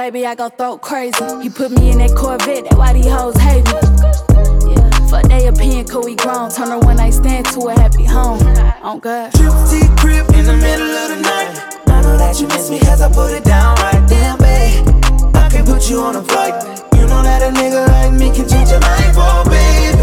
baby, 0.00 0.24
I 0.24 0.34
go 0.34 0.48
throat 0.48 0.80
crazy. 0.80 1.22
He 1.42 1.50
put 1.50 1.70
me 1.72 1.90
in 1.90 1.98
that 1.98 2.16
Corvette, 2.16 2.64
that 2.64 2.78
why 2.78 2.94
these 2.94 3.12
hoes 3.12 3.36
hate 3.36 3.68
me. 3.68 4.72
Yeah, 4.72 4.88
fuck 5.12 5.28
they 5.28 5.46
opinion, 5.46 5.84
cause 5.86 6.06
we 6.06 6.16
grown. 6.16 6.50
Turn 6.50 6.72
a 6.72 6.78
one 6.78 6.96
night 6.96 7.12
stand 7.12 7.44
to 7.52 7.68
a 7.68 7.74
happy 7.78 8.04
home. 8.04 8.40
On 8.80 8.98
God. 8.98 9.30
Gypsy 9.32 9.84
crib 10.00 10.24
in 10.32 10.46
the 10.46 10.56
middle 10.56 10.88
of 10.88 11.08
the 11.12 11.20
night. 11.20 11.52
I 11.88 12.00
know 12.00 12.16
that 12.16 12.40
you 12.40 12.48
miss 12.48 12.70
me 12.70 12.80
as 12.88 13.02
I 13.02 13.12
put 13.12 13.34
it 13.36 13.44
down 13.44 13.76
right 13.76 14.02
damn, 14.08 14.38
babe. 14.38 14.88
I 15.36 15.50
can 15.50 15.66
put 15.66 15.90
you 15.90 16.00
on 16.00 16.16
a 16.16 16.24
flight. 16.24 16.56
You 16.96 17.04
know 17.04 17.20
that 17.20 17.44
a 17.44 17.52
nigga 17.52 17.86
like 17.92 18.12
me 18.16 18.32
can 18.32 18.48
change 18.48 18.70
your 18.70 18.80
life, 18.80 19.16
oh 19.20 19.44
baby. 19.52 20.00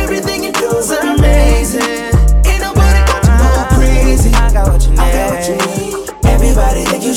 Everything 0.00 0.44
you 0.44 0.52
do 0.52 0.68
is 0.80 0.90
amazing. 0.92 2.08
Ain't 2.48 2.62
nobody 2.64 3.00
got 3.04 3.20
to 3.28 3.32
go 3.36 3.62
crazy. 3.76 4.32
I 4.32 4.48
got 4.50 4.72
what 4.72 4.80
you 4.80 4.96
go 4.96 5.59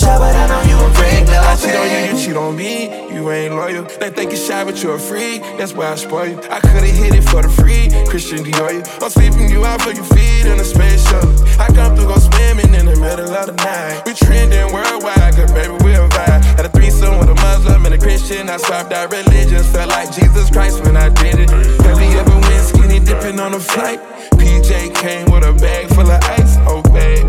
shy, 0.03 0.17
but 0.17 0.35
I 0.35 0.47
know 0.47 0.61
you 0.69 0.77
a 0.85 0.89
freak, 0.93 1.27
little 1.27 1.43
I 1.43 1.55
cheat 1.55 1.75
on 1.75 1.87
you, 1.89 1.99
you 2.09 2.25
cheat 2.25 2.35
on 2.35 2.55
me. 2.55 3.13
You 3.13 3.31
ain't 3.31 3.55
loyal. 3.55 3.83
They 3.83 4.09
think 4.09 4.31
you 4.31 4.37
shy, 4.37 4.63
but 4.63 4.81
you're 4.81 4.95
a 4.95 4.99
freak. 4.99 5.41
That's 5.57 5.73
why 5.73 5.91
I 5.91 5.95
spoil 5.95 6.27
you. 6.27 6.37
I 6.49 6.59
could've 6.59 6.83
hit 6.83 7.15
it 7.15 7.23
for 7.23 7.41
the 7.41 7.49
free. 7.49 7.89
Christian 8.07 8.39
Dior, 8.43 8.73
you. 8.73 8.83
I'm 9.01 9.09
sweeping 9.09 9.49
you 9.49 9.65
out 9.65 9.81
for 9.81 9.91
your 9.91 10.03
feet 10.15 10.45
in 10.45 10.59
a 10.59 10.63
space 10.63 11.03
shuttle. 11.07 11.33
I 11.59 11.67
come 11.67 11.95
through, 11.95 12.07
go 12.07 12.17
swimming 12.17 12.73
in 12.73 12.85
the 12.85 12.97
middle 12.97 13.31
of 13.31 13.45
the 13.47 13.53
night. 13.53 14.03
We 14.05 14.13
trending 14.13 14.73
worldwide, 14.73 15.35
cause 15.35 15.51
baby, 15.51 15.73
we'll 15.83 16.09
vibe. 16.09 16.43
Had 16.57 16.65
a 16.65 16.69
threesome 16.69 17.17
with 17.19 17.29
a 17.29 17.35
Muslim 17.35 17.85
and 17.85 17.95
a 17.95 17.97
Christian. 17.97 18.49
I 18.49 18.57
swapped 18.57 18.93
out 18.93 19.11
religions. 19.11 19.67
Felt 19.71 19.89
like 19.89 20.11
Jesus 20.11 20.49
Christ 20.49 20.83
when 20.83 20.97
I 20.97 21.09
did 21.09 21.39
it. 21.39 21.49
Have 21.49 22.01
you 22.01 22.17
ever 22.19 22.37
went 22.39 22.63
skinny 22.65 22.99
dipping 22.99 23.39
on 23.39 23.53
a 23.53 23.59
flight? 23.59 23.99
PJ 24.37 24.95
came 24.95 25.31
with 25.31 25.43
a 25.43 25.53
bag 25.53 25.87
full 25.93 26.09
of 26.09 26.21
ice. 26.23 26.57
Oh, 26.67 26.81
babe. 26.93 27.22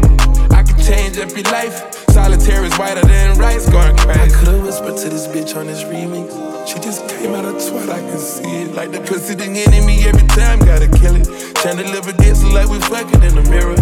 Change 0.85 1.16
every 1.16 1.42
life. 1.44 1.97
Solitaire 2.11 2.62
is 2.62 2.77
whiter 2.77 3.01
than 3.01 3.38
rice, 3.38 3.66
going 3.70 3.97
crazy. 3.97 4.20
I 4.20 4.29
could've 4.29 4.62
whispered 4.62 4.99
to 4.99 5.09
this 5.09 5.27
bitch 5.27 5.57
on 5.57 5.66
this 5.66 5.83
remix. 5.83 6.29
She 6.68 6.79
just 6.79 7.09
came 7.09 7.33
out 7.33 7.47
of 7.47 7.55
twat, 7.55 7.88
I 7.88 8.01
can 8.01 8.18
see 8.18 8.44
it. 8.44 8.75
Like 8.75 8.92
the 8.92 9.01
pussy, 9.01 9.35
the 9.35 9.49
enemy 9.49 10.05
every 10.05 10.29
time, 10.29 10.59
gotta 10.59 10.88
kill 10.88 11.16
it. 11.16 11.25
Trying 11.57 11.79
to 11.79 11.88
live 11.88 12.05
Chandelier 12.05 12.20
gets 12.20 12.44
like 12.44 12.68
we 12.68 12.79
fucking 12.81 13.23
in 13.23 13.35
the 13.35 13.44
mirror. 13.49 13.81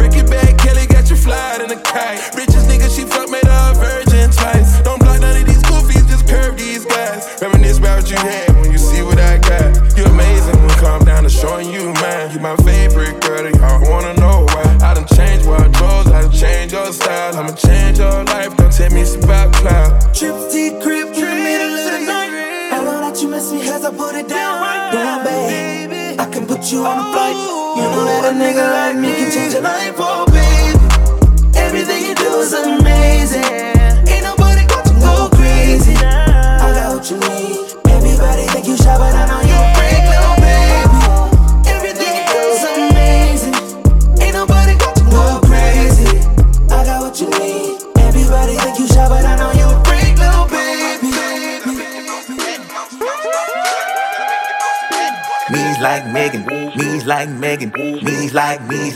Break 0.00 0.16
it 0.16 0.30
back, 0.30 0.56
Kelly 0.56 0.86
got 0.86 1.10
you 1.10 1.16
flying 1.16 1.60
in 1.60 1.70
a 1.76 1.80
kite. 1.82 2.24
Richest 2.34 2.68
nigga, 2.72 2.88
she 2.88 3.04
fuck 3.04 3.28
made 3.28 3.44
a 3.44 3.74
virgin 3.76 4.30
twice. 4.32 4.80
Don't 4.80 4.98
block 5.00 5.20
none 5.20 5.36
of 5.36 5.44
these 5.44 5.62
goofies, 5.68 6.08
just 6.08 6.26
curve 6.26 6.56
these 6.56 6.86
guys. 6.86 7.28
Reminisce 7.42 7.76
about 7.76 8.00
what 8.00 8.10
you 8.10 8.16
had 8.16 8.48
when 8.56 8.72
you 8.72 8.78
see 8.78 9.02
what 9.02 9.20
I 9.20 9.36
got. 9.36 9.76
You're 9.94 10.08
amazing 10.08 10.67
calm 10.78 11.04
down 11.04 11.24
to 11.24 11.30
showing 11.30 11.70
you 11.70 11.92
mine. 12.00 12.30
You 12.32 12.40
my 12.40 12.56
favorite 12.56 13.20
girl, 13.20 13.44
and 13.44 13.56
y'all 13.56 13.82
wanna 13.90 14.14
know 14.14 14.46
why. 14.46 14.78
I 14.80 14.94
done 14.94 15.06
changed 15.06 15.46
wardrobes, 15.46 15.76
I 15.76 15.78
drove, 15.78 16.06
I 16.06 16.22
done 16.22 16.32
changed 16.32 16.72
your 16.74 16.92
style. 16.92 17.36
I'ma 17.36 17.52
change 17.54 17.98
your 17.98 18.24
life, 18.24 18.56
don't 18.56 18.72
tell 18.72 18.90
me 18.90 19.02
it's 19.02 19.14
about 19.16 19.52
cloud. 19.54 20.14
Trip 20.14 20.36
T 20.50 20.70
crib 20.82 21.08
in 21.08 21.14
the 21.14 21.34
middle 21.46 21.74
of 21.74 21.90
the 21.92 22.00
night. 22.06 22.72
I 22.72 22.84
know 22.84 23.00
that 23.00 23.20
you 23.20 23.28
miss 23.28 23.52
me 23.52 23.68
as 23.68 23.84
I 23.84 23.90
put 23.90 24.14
it 24.14 24.28
down. 24.28 24.92
Down, 24.92 25.24
babe. 25.24 26.18
I 26.20 26.26
can 26.26 26.46
put 26.46 26.72
you 26.72 26.84
on 26.86 26.98
a 26.98 27.12
flight. 27.12 27.36
You 27.78 27.84
know 27.94 28.04
that 28.06 28.24
a 28.30 28.34
nigga 28.34 28.64
oh, 28.66 28.76
like 28.76 28.96
me 28.96 29.14
can 29.14 29.30
change 29.30 29.52
your 29.52 29.62
life, 29.62 29.94
oh, 29.98 30.26
babe. 30.26 31.54
Everything 31.56 32.06
you 32.06 32.14
do 32.14 32.40
is 32.40 32.52
amazing. 32.52 33.44
Ain't 34.08 34.24
nobody 34.24 34.66
got 34.66 34.84
to 34.86 34.94
go 35.00 35.28
crazy. 35.36 35.94
I 35.96 36.72
got 36.74 36.96
what 36.96 37.10
you 37.10 37.18
need. 37.20 37.57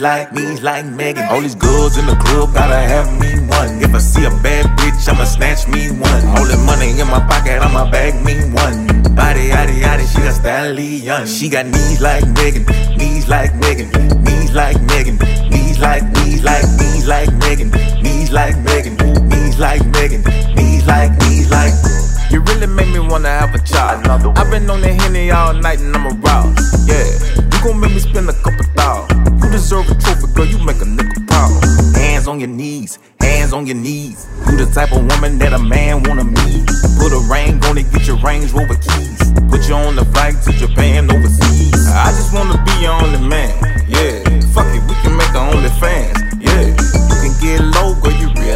Like, 0.02 0.32
me's 0.32 0.62
like, 0.62 0.84
Megan. 0.84 1.24
All 1.30 1.40
these 1.40 1.54
girls 1.54 1.96
in 1.96 2.06
the 2.06 2.16
club 2.16 2.52
gotta 2.52 2.74
have 2.74 3.08
me 3.20 3.38
one. 3.46 3.80
If 3.80 3.94
I 3.94 3.98
see 3.98 4.24
a 4.24 4.30
bad 4.42 4.66
bitch, 4.76 5.08
I'ma 5.08 5.24
snatch 5.24 5.68
me 5.68 5.90
one. 5.90 6.22
All 6.34 6.44
the 6.44 6.58
money 6.66 6.90
in 6.90 7.06
my 7.06 7.22
pocket, 7.30 7.62
I'ma 7.62 7.88
bag 7.88 8.14
me 8.26 8.34
one. 8.50 8.86
Body, 9.14 9.54
yaddy, 9.54 9.78
yaddy, 9.80 10.04
she 10.12 10.26
a 10.26 10.32
stallion. 10.32 11.26
She 11.26 11.48
got 11.48 11.66
knees 11.66 12.00
like 12.00 12.26
Megan, 12.34 12.66
knees 12.98 13.28
like 13.28 13.54
Megan, 13.62 13.88
knees 14.24 14.52
like 14.52 14.82
Megan, 14.90 15.16
knees 15.48 15.78
like, 15.78 16.02
knees 16.18 16.42
like, 16.42 16.66
knees 16.78 17.06
like 17.06 17.30
Megan, 17.38 17.70
knees 18.02 18.32
like 18.32 18.58
Megan, 18.58 18.96
knees 19.30 19.58
like 19.58 19.86
Megan, 19.86 20.22
knees 20.56 20.84
like, 20.84 21.12
knees 21.22 21.48
like. 21.48 21.72
You 22.32 22.40
really 22.40 22.66
make 22.66 22.88
me 22.88 22.98
wanna 22.98 23.28
have 23.28 23.54
a 23.54 23.58
child. 23.60 24.06
I've 24.08 24.50
been 24.50 24.68
on 24.68 24.80
the 24.80 24.94
henny 24.94 25.30
all 25.30 25.54
night 25.54 25.78
and 25.78 25.94
I'm 25.94 26.06
aroused. 26.06 26.58
Yeah, 26.88 27.06
you 27.38 27.58
gon' 27.62 27.78
make 27.78 27.92
me 27.92 28.00
spend 28.00 28.28
a 28.28 28.32
couple 28.32 28.64
thousand. 28.74 29.12
Trophy, 29.72 29.94
girl. 30.35 30.44
You 30.44 30.58
make 30.58 30.82
a 30.82 30.85
nigga 30.85 31.26
proud. 31.28 31.96
Hands 31.96 32.28
on 32.28 32.38
your 32.40 32.50
knees, 32.50 32.98
hands 33.20 33.54
on 33.54 33.66
your 33.66 33.76
knees. 33.76 34.26
You 34.50 34.58
the 34.58 34.66
type 34.66 34.92
of 34.92 35.00
woman 35.11 35.38
that 35.38 35.54
a 35.54 35.58
man 35.58 36.02
wanna 36.02 36.24
meet. 36.24 36.66
Put 37.00 37.12
a 37.16 37.20
ring 37.32 37.64
on 37.64 37.78
it, 37.78 37.90
get 37.90 38.06
your 38.06 38.18
Range 38.18 38.52
Rover 38.52 38.74
keys. 38.74 39.32
Put 39.48 39.66
you 39.66 39.74
on 39.74 39.96
the 39.96 40.04
flight 40.12 40.35
to 40.44 40.52
Japan 40.52 41.11
overseas. 41.11 41.88
I 41.88 42.12
just 42.12 42.35
wanna 42.35 42.62
be 42.62 42.82
your 42.82 42.92
only 42.92 43.26
man. 43.26 43.56
Yeah, 43.88 44.20
fuck 44.52 44.68
it, 44.76 44.82
we 44.85 44.94
can 45.00 45.16
make 45.16 45.32
our 45.35 45.48
only 45.54 45.70
fans. 45.80 46.12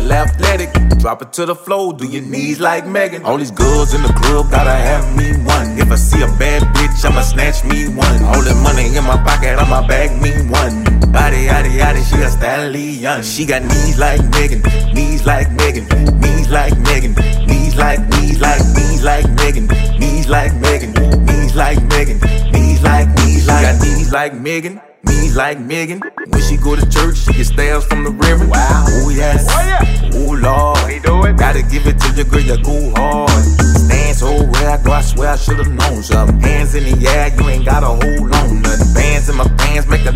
Real 0.07 0.13
athletic. 0.13 0.71
Drop 0.99 1.23
it 1.23 1.33
to 1.35 1.47
the 1.47 1.55
floor, 1.55 1.93
do 1.93 2.07
your 2.07 2.23
knees 2.23 2.61
like 2.61 2.87
Megan. 2.87 3.25
All 3.25 3.39
these 3.39 3.51
girls 3.51 3.95
in 3.95 4.03
the 4.03 4.13
club 4.13 4.51
gotta 4.51 4.71
have 4.71 5.17
me 5.17 5.33
one. 5.45 5.79
If 5.79 5.91
I 5.91 5.97
see 5.97 6.23
a 6.23 6.27
bad 6.39 6.63
bitch, 6.75 7.05
I'ma 7.05 7.23
snatch 7.23 7.65
me 7.65 7.89
one. 7.89 8.23
All 8.25 8.43
the 8.43 8.55
money 8.63 8.97
in 8.97 9.05
my 9.05 9.17
pocket, 9.23 9.59
I'ma 9.59 9.87
bag 9.87 10.11
me 10.23 10.33
one. 10.51 10.85
Body, 11.13 11.47
yaddy, 11.47 11.79
yaddy, 11.79 12.03
she 12.09 12.23
a 12.23 12.31
stallion. 12.31 13.23
She 13.23 13.47
got 13.47 13.63
knees 13.63 13.99
like 13.99 14.23
Megan, 14.31 14.63
knees 14.93 15.27
like 15.27 15.51
Megan, 15.53 15.85
knees 16.21 16.51
like 16.51 16.77
Megan, 16.79 17.15
knees 17.47 17.77
like, 17.77 18.01
knees 18.11 18.41
like, 18.41 18.63
knees 18.75 19.03
like 19.03 19.29
Megan, 19.35 19.67
knees 19.99 20.29
like 20.29 20.55
Megan, 20.55 20.93
knees 21.27 21.55
like 21.55 21.83
Megan, 21.89 22.19
knees 22.53 22.83
like, 22.83 23.09
knees 23.17 23.47
like, 23.47 23.81
knees 23.81 24.13
like 24.13 24.35
Megan. 24.35 24.81
Knees 25.07 25.37
like 25.37 25.59
Megan. 25.61 26.03
When 26.29 26.43
she 26.43 26.57
go 26.57 26.77
to 26.77 26.85
church, 26.89 27.17
she 27.17 27.33
get 27.33 27.47
stabs 27.47 27.87
from 27.87 28.05
the 28.05 28.11
reverend. 28.11 28.51
Wow. 28.51 28.85
Oh 28.87 29.09
yes. 29.09 29.47
Oh 29.49 29.63
yeah. 29.65 30.11
Oh 30.15 30.33
lord. 30.37 30.93
He 30.93 30.99
do 30.99 31.25
it. 31.25 31.37
Gotta 31.39 31.63
give 31.63 31.87
it 31.87 31.99
to 32.01 32.09
your 32.13 32.27
girl, 32.27 32.41
you 32.41 32.63
go 32.63 32.91
hard. 32.97 33.45
Stand 33.87 34.17
so 34.17 34.45
where 34.45 34.71
I 34.71 34.83
go, 34.83 34.93
I 34.93 35.01
swear 35.01 35.31
I 35.31 35.37
should've 35.37 35.69
known 35.69 36.03
something. 36.03 36.41
Hands 36.41 36.75
in 36.75 36.85
the 36.85 37.09
air, 37.09 37.33
you 37.33 37.49
ain't 37.49 37.65
gotta 37.65 37.87
hold 37.87 38.35
on 38.35 38.61
nothing. 38.61 38.93
Bands 38.93 39.16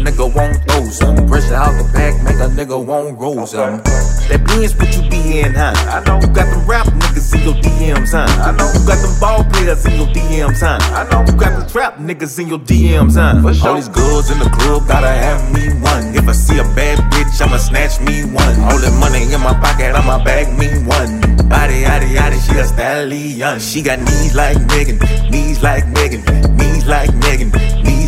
nigga 0.01 0.27
won't 0.35 0.57
throw 0.65 0.85
something. 0.89 1.29
Pressure 1.29 1.55
out 1.55 1.77
the 1.77 1.85
back, 1.93 2.15
make 2.25 2.41
a 2.41 2.49
nigga 2.49 2.77
won't 2.85 3.19
roll 3.19 3.47
something. 3.47 3.81
Um. 3.81 4.11
That 4.31 4.47
Benz 4.47 4.77
what 4.79 4.95
you 4.95 5.03
be 5.11 5.41
in, 5.41 5.55
huh? 5.55 5.75
I 5.91 6.03
know. 6.07 6.21
You 6.21 6.31
got 6.33 6.47
them 6.47 6.67
rap 6.67 6.87
niggas 6.87 7.35
in 7.35 7.43
your 7.43 7.59
DMs, 7.59 8.13
huh? 8.15 8.31
I 8.31 8.55
know. 8.55 8.71
You 8.71 8.87
got 8.87 9.03
them 9.03 9.15
ball 9.19 9.45
players 9.51 9.85
in 9.87 9.99
your 9.99 10.07
DMs, 10.15 10.61
huh? 10.63 10.79
I 10.95 11.03
know. 11.11 11.27
You 11.27 11.37
got 11.39 11.59
the 11.59 11.67
trap 11.67 11.99
niggas 11.99 12.39
in 12.39 12.49
your 12.49 12.61
DMs, 12.61 13.19
huh? 13.19 13.43
All 13.67 13.75
these 13.75 13.89
girls 13.89 14.31
in 14.31 14.39
the 14.39 14.49
club 14.51 14.87
gotta 14.87 15.11
have 15.11 15.43
me 15.53 15.75
one. 15.83 16.15
If 16.15 16.29
I 16.29 16.33
see 16.33 16.59
a 16.59 16.65
bad 16.79 16.99
bitch, 17.11 17.41
I'ma 17.43 17.59
snatch 17.59 18.01
me 18.01 18.23
one. 18.25 18.55
All 18.71 18.79
the 18.79 18.95
money 19.03 19.27
in 19.27 19.41
my 19.41 19.55
pocket, 19.59 19.95
I'ma 19.95 20.23
bag 20.23 20.47
me 20.59 20.69
one. 20.87 21.21
Body, 21.51 21.83
yaddy, 21.83 22.15
yaddy, 22.15 22.39
she 22.39 22.59
a 22.59 22.65
stallion. 22.65 23.59
She 23.59 23.83
got 23.83 23.99
knees 23.99 24.35
like 24.37 24.59
Megan, 24.71 24.99
knees 25.31 25.63
like 25.63 25.89
Megan, 25.89 26.23
knees 26.57 26.87
like 26.87 27.13
Megan, 27.17 27.51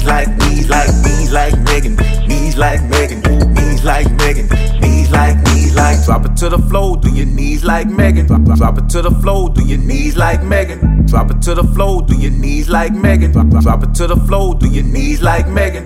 knees 0.02 0.08
like, 0.08 0.28
knees 0.38 0.68
like, 0.68 0.90
knees 1.04 1.32
like 1.32 1.58
Megan, 1.60 1.96
knees 2.26 2.56
like 2.56 2.82
Megan, 2.84 3.20
knees 3.54 3.84
like 3.84 4.10
Megan, 4.12 4.48
knees 4.80 5.10
like, 5.10 5.36
knees 5.44 5.74
like. 5.76 6.04
Drop 6.04 6.24
it 6.24 6.36
to 6.38 6.48
the 6.48 6.58
floor, 6.58 6.96
do 6.96 7.10
your 7.14 7.26
knees 7.26 7.64
like 7.64 7.86
Megan. 7.86 8.26
Drop, 8.26 8.42
drop, 8.42 8.78
it 8.78 8.88
to 8.90 9.02
the 9.02 9.10
floor, 9.10 9.50
do 9.50 9.64
your 9.64 9.78
knees 9.78 10.16
like 10.16 10.42
Megan. 10.42 11.06
Drop 11.06 11.30
it 11.30 11.40
to 11.42 11.54
the 11.54 11.64
floor, 11.64 12.02
do 12.02 12.16
your 12.16 12.32
knees 12.32 12.68
like 12.68 12.92
Megan. 12.92 13.32
Drop, 13.32 13.48
drop, 13.48 13.82
it 13.84 13.94
to 13.94 14.06
the 14.06 14.16
floor, 14.16 14.54
do 14.54 14.68
your 14.68 14.84
knees 14.84 15.22
like 15.22 15.48
Megan. 15.48 15.84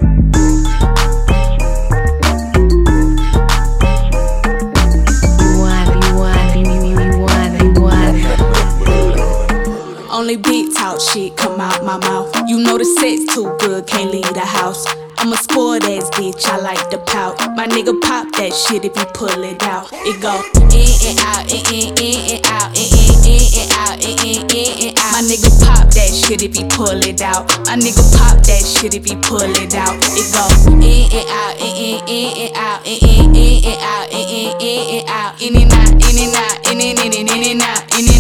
Only 10.11 10.37
talk 10.39 10.66
shit 11.13 11.37
come 11.37 11.61
out 11.61 11.85
my 11.85 11.99
mouth. 11.99 12.35
You 12.47 12.59
know 12.59 12.79
the 12.79 12.85
sex 12.85 13.35
too 13.35 13.55
good, 13.61 13.87
can't 13.87 14.11
leave 14.11 14.33
the 14.35 14.41
house. 14.41 14.87
I'm 15.19 15.33
a 15.33 15.37
spoiled 15.37 15.85
ass 15.85 16.11
bitch, 16.11 16.47
I 16.47 16.59
like 16.59 16.91
to 16.91 16.99
pout. 16.99 17.39
My 17.57 17.67
nigga 17.67 17.95
pop 18.03 18.31
that 18.37 18.53
shit 18.53 18.85
if 18.85 18.95
he 18.95 19.05
pull 19.15 19.43
it 19.43 19.63
out. 19.63 19.89
It 19.93 20.21
go 20.21 20.35
in 20.71 20.87
and 21.09 21.19
out, 21.21 21.47
in 21.51 21.63
in 21.73 21.95
in 21.99 22.37
and 22.37 22.47
out, 22.47 22.71
in 22.77 22.87
in 22.87 23.27
in 23.27 23.43
and 23.57 23.73
out, 23.81 23.97
in 24.03 24.15
in 24.23 24.47
in 24.51 24.89
and 24.89 24.99
out. 24.99 25.13
My 25.15 25.23
nigga 25.23 25.51
pop 25.63 25.89
that 25.95 26.11
shit 26.11 26.43
if 26.43 26.55
he 26.55 26.65
pull 26.69 27.01
it 27.03 27.23
out. 27.23 27.49
My 27.67 27.77
nigga 27.77 28.03
pop 28.17 28.43
that 28.45 28.63
shit 28.67 28.95
if 28.95 29.05
he 29.05 29.17
pull 29.17 29.43
it 29.43 29.75
out. 29.75 29.97
It 30.15 30.29
go 30.35 30.45
in 30.69 30.83
and 30.83 31.29
out, 31.31 31.55
in 31.59 31.75
in 31.75 32.03
in 32.07 32.51
and 32.51 32.57
out, 32.57 32.87
in 32.87 32.99
in 32.99 33.35
in 33.35 33.65
and 33.65 33.81
out, 33.81 34.11
in 34.13 34.27
in 34.27 34.61
in 34.61 35.01
and 35.01 35.09
out, 35.09 35.41
in 35.41 35.55
and 35.55 35.73
out, 35.73 35.93
in 36.03 36.17
and 36.19 36.35
out, 36.35 36.57
in 36.71 36.81
and 36.83 36.99
in 36.99 37.13
and 37.15 37.31
in 37.31 37.43
and 37.51 37.63
out, 37.63 37.83
in 37.95 38.05
and 38.05 38.16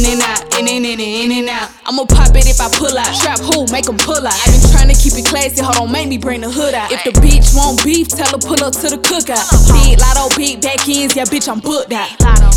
in 0.00 0.16
and 0.16 0.22
out, 0.22 0.40
in 0.56 0.64
and 0.68 0.84
in 0.86 0.96
and 0.96 1.00
in 1.00 1.30
and 1.44 1.48
out. 1.48 1.68
I'ma 1.84 2.04
pop 2.08 2.32
it 2.32 2.48
if 2.48 2.60
I 2.60 2.72
pull 2.72 2.96
out. 2.96 3.12
Strap 3.12 3.40
who, 3.40 3.68
make 3.68 3.84
make 3.84 3.88
'em 3.88 3.98
pull 3.98 4.24
out. 4.24 4.32
I 4.32 4.46
been 4.48 4.64
tryna 4.72 4.96
keep 4.96 5.12
it 5.16 5.26
classy, 5.26 5.60
hold 5.62 5.76
on, 5.76 5.92
make 5.92 6.08
me 6.08 6.16
bring 6.16 6.40
the 6.40 6.50
hood 6.50 6.74
out. 6.74 6.92
If 6.92 7.04
the 7.04 7.12
bitch 7.20 7.52
want 7.54 7.84
beef, 7.84 8.08
tell 8.08 8.30
her 8.32 8.40
pull 8.40 8.62
up 8.64 8.72
to 8.80 8.88
the 8.88 8.96
cookout. 8.96 9.44
Big 9.84 10.00
lotto, 10.00 10.32
big 10.36 10.60
back 10.62 10.88
ends, 10.88 11.16
yeah, 11.16 11.24
bitch, 11.24 11.48
I'm 11.48 11.60
booked 11.60 11.92
out. 11.92 12.08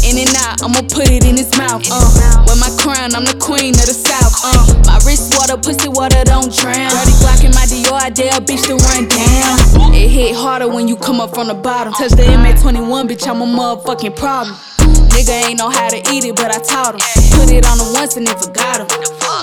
In 0.08 0.20
and 0.20 0.36
out, 0.40 0.64
I'ma 0.64 0.82
put 0.88 1.12
it 1.12 1.24
in 1.26 1.36
his 1.36 1.52
mouth. 1.58 1.84
Uh, 1.92 2.44
with 2.48 2.60
my 2.60 2.72
crown, 2.80 3.16
I'm 3.16 3.26
the 3.26 3.36
queen 3.40 3.76
of 3.76 3.88
the 3.88 3.96
south. 3.96 4.36
Uh, 4.44 4.64
my 4.88 5.00
wrist 5.04 5.36
water, 5.36 5.58
pussy 5.58 5.90
water, 5.90 6.24
don't 6.24 6.52
drown. 6.52 6.92
Dirty 6.92 7.16
Glock 7.20 7.44
in 7.44 7.52
my 7.52 7.68
Dior, 7.68 8.00
I 8.00 8.10
dare 8.10 8.36
a 8.36 8.42
bitch 8.42 8.64
to 8.72 8.76
run 8.92 9.08
down. 9.12 9.94
It 9.96 10.10
hit 10.10 10.36
harder 10.36 10.68
when 10.68 10.88
you 10.88 10.96
come 10.96 11.20
up 11.20 11.34
from 11.36 11.48
the 11.48 11.56
bottom. 11.56 11.94
Touch 11.94 12.12
the 12.12 12.24
MA21, 12.24 13.08
bitch, 13.08 13.28
I'm 13.28 13.42
a 13.42 13.46
motherfucking 13.46 14.16
problem. 14.16 14.56
Nigga 15.14 15.50
ain't 15.50 15.60
know 15.60 15.70
how 15.70 15.90
to 15.90 15.98
eat 16.12 16.26
it, 16.26 16.36
but 16.36 16.50
I 16.50 16.60
taught 16.60 16.96
him. 16.96 17.02
Put 17.38 17.52
it 17.52 17.66
on 17.66 17.80
him 17.80 17.94
once 17.94 18.18
and 18.18 18.26
then 18.26 18.38
forgot 18.38 18.82
him. 18.82 18.88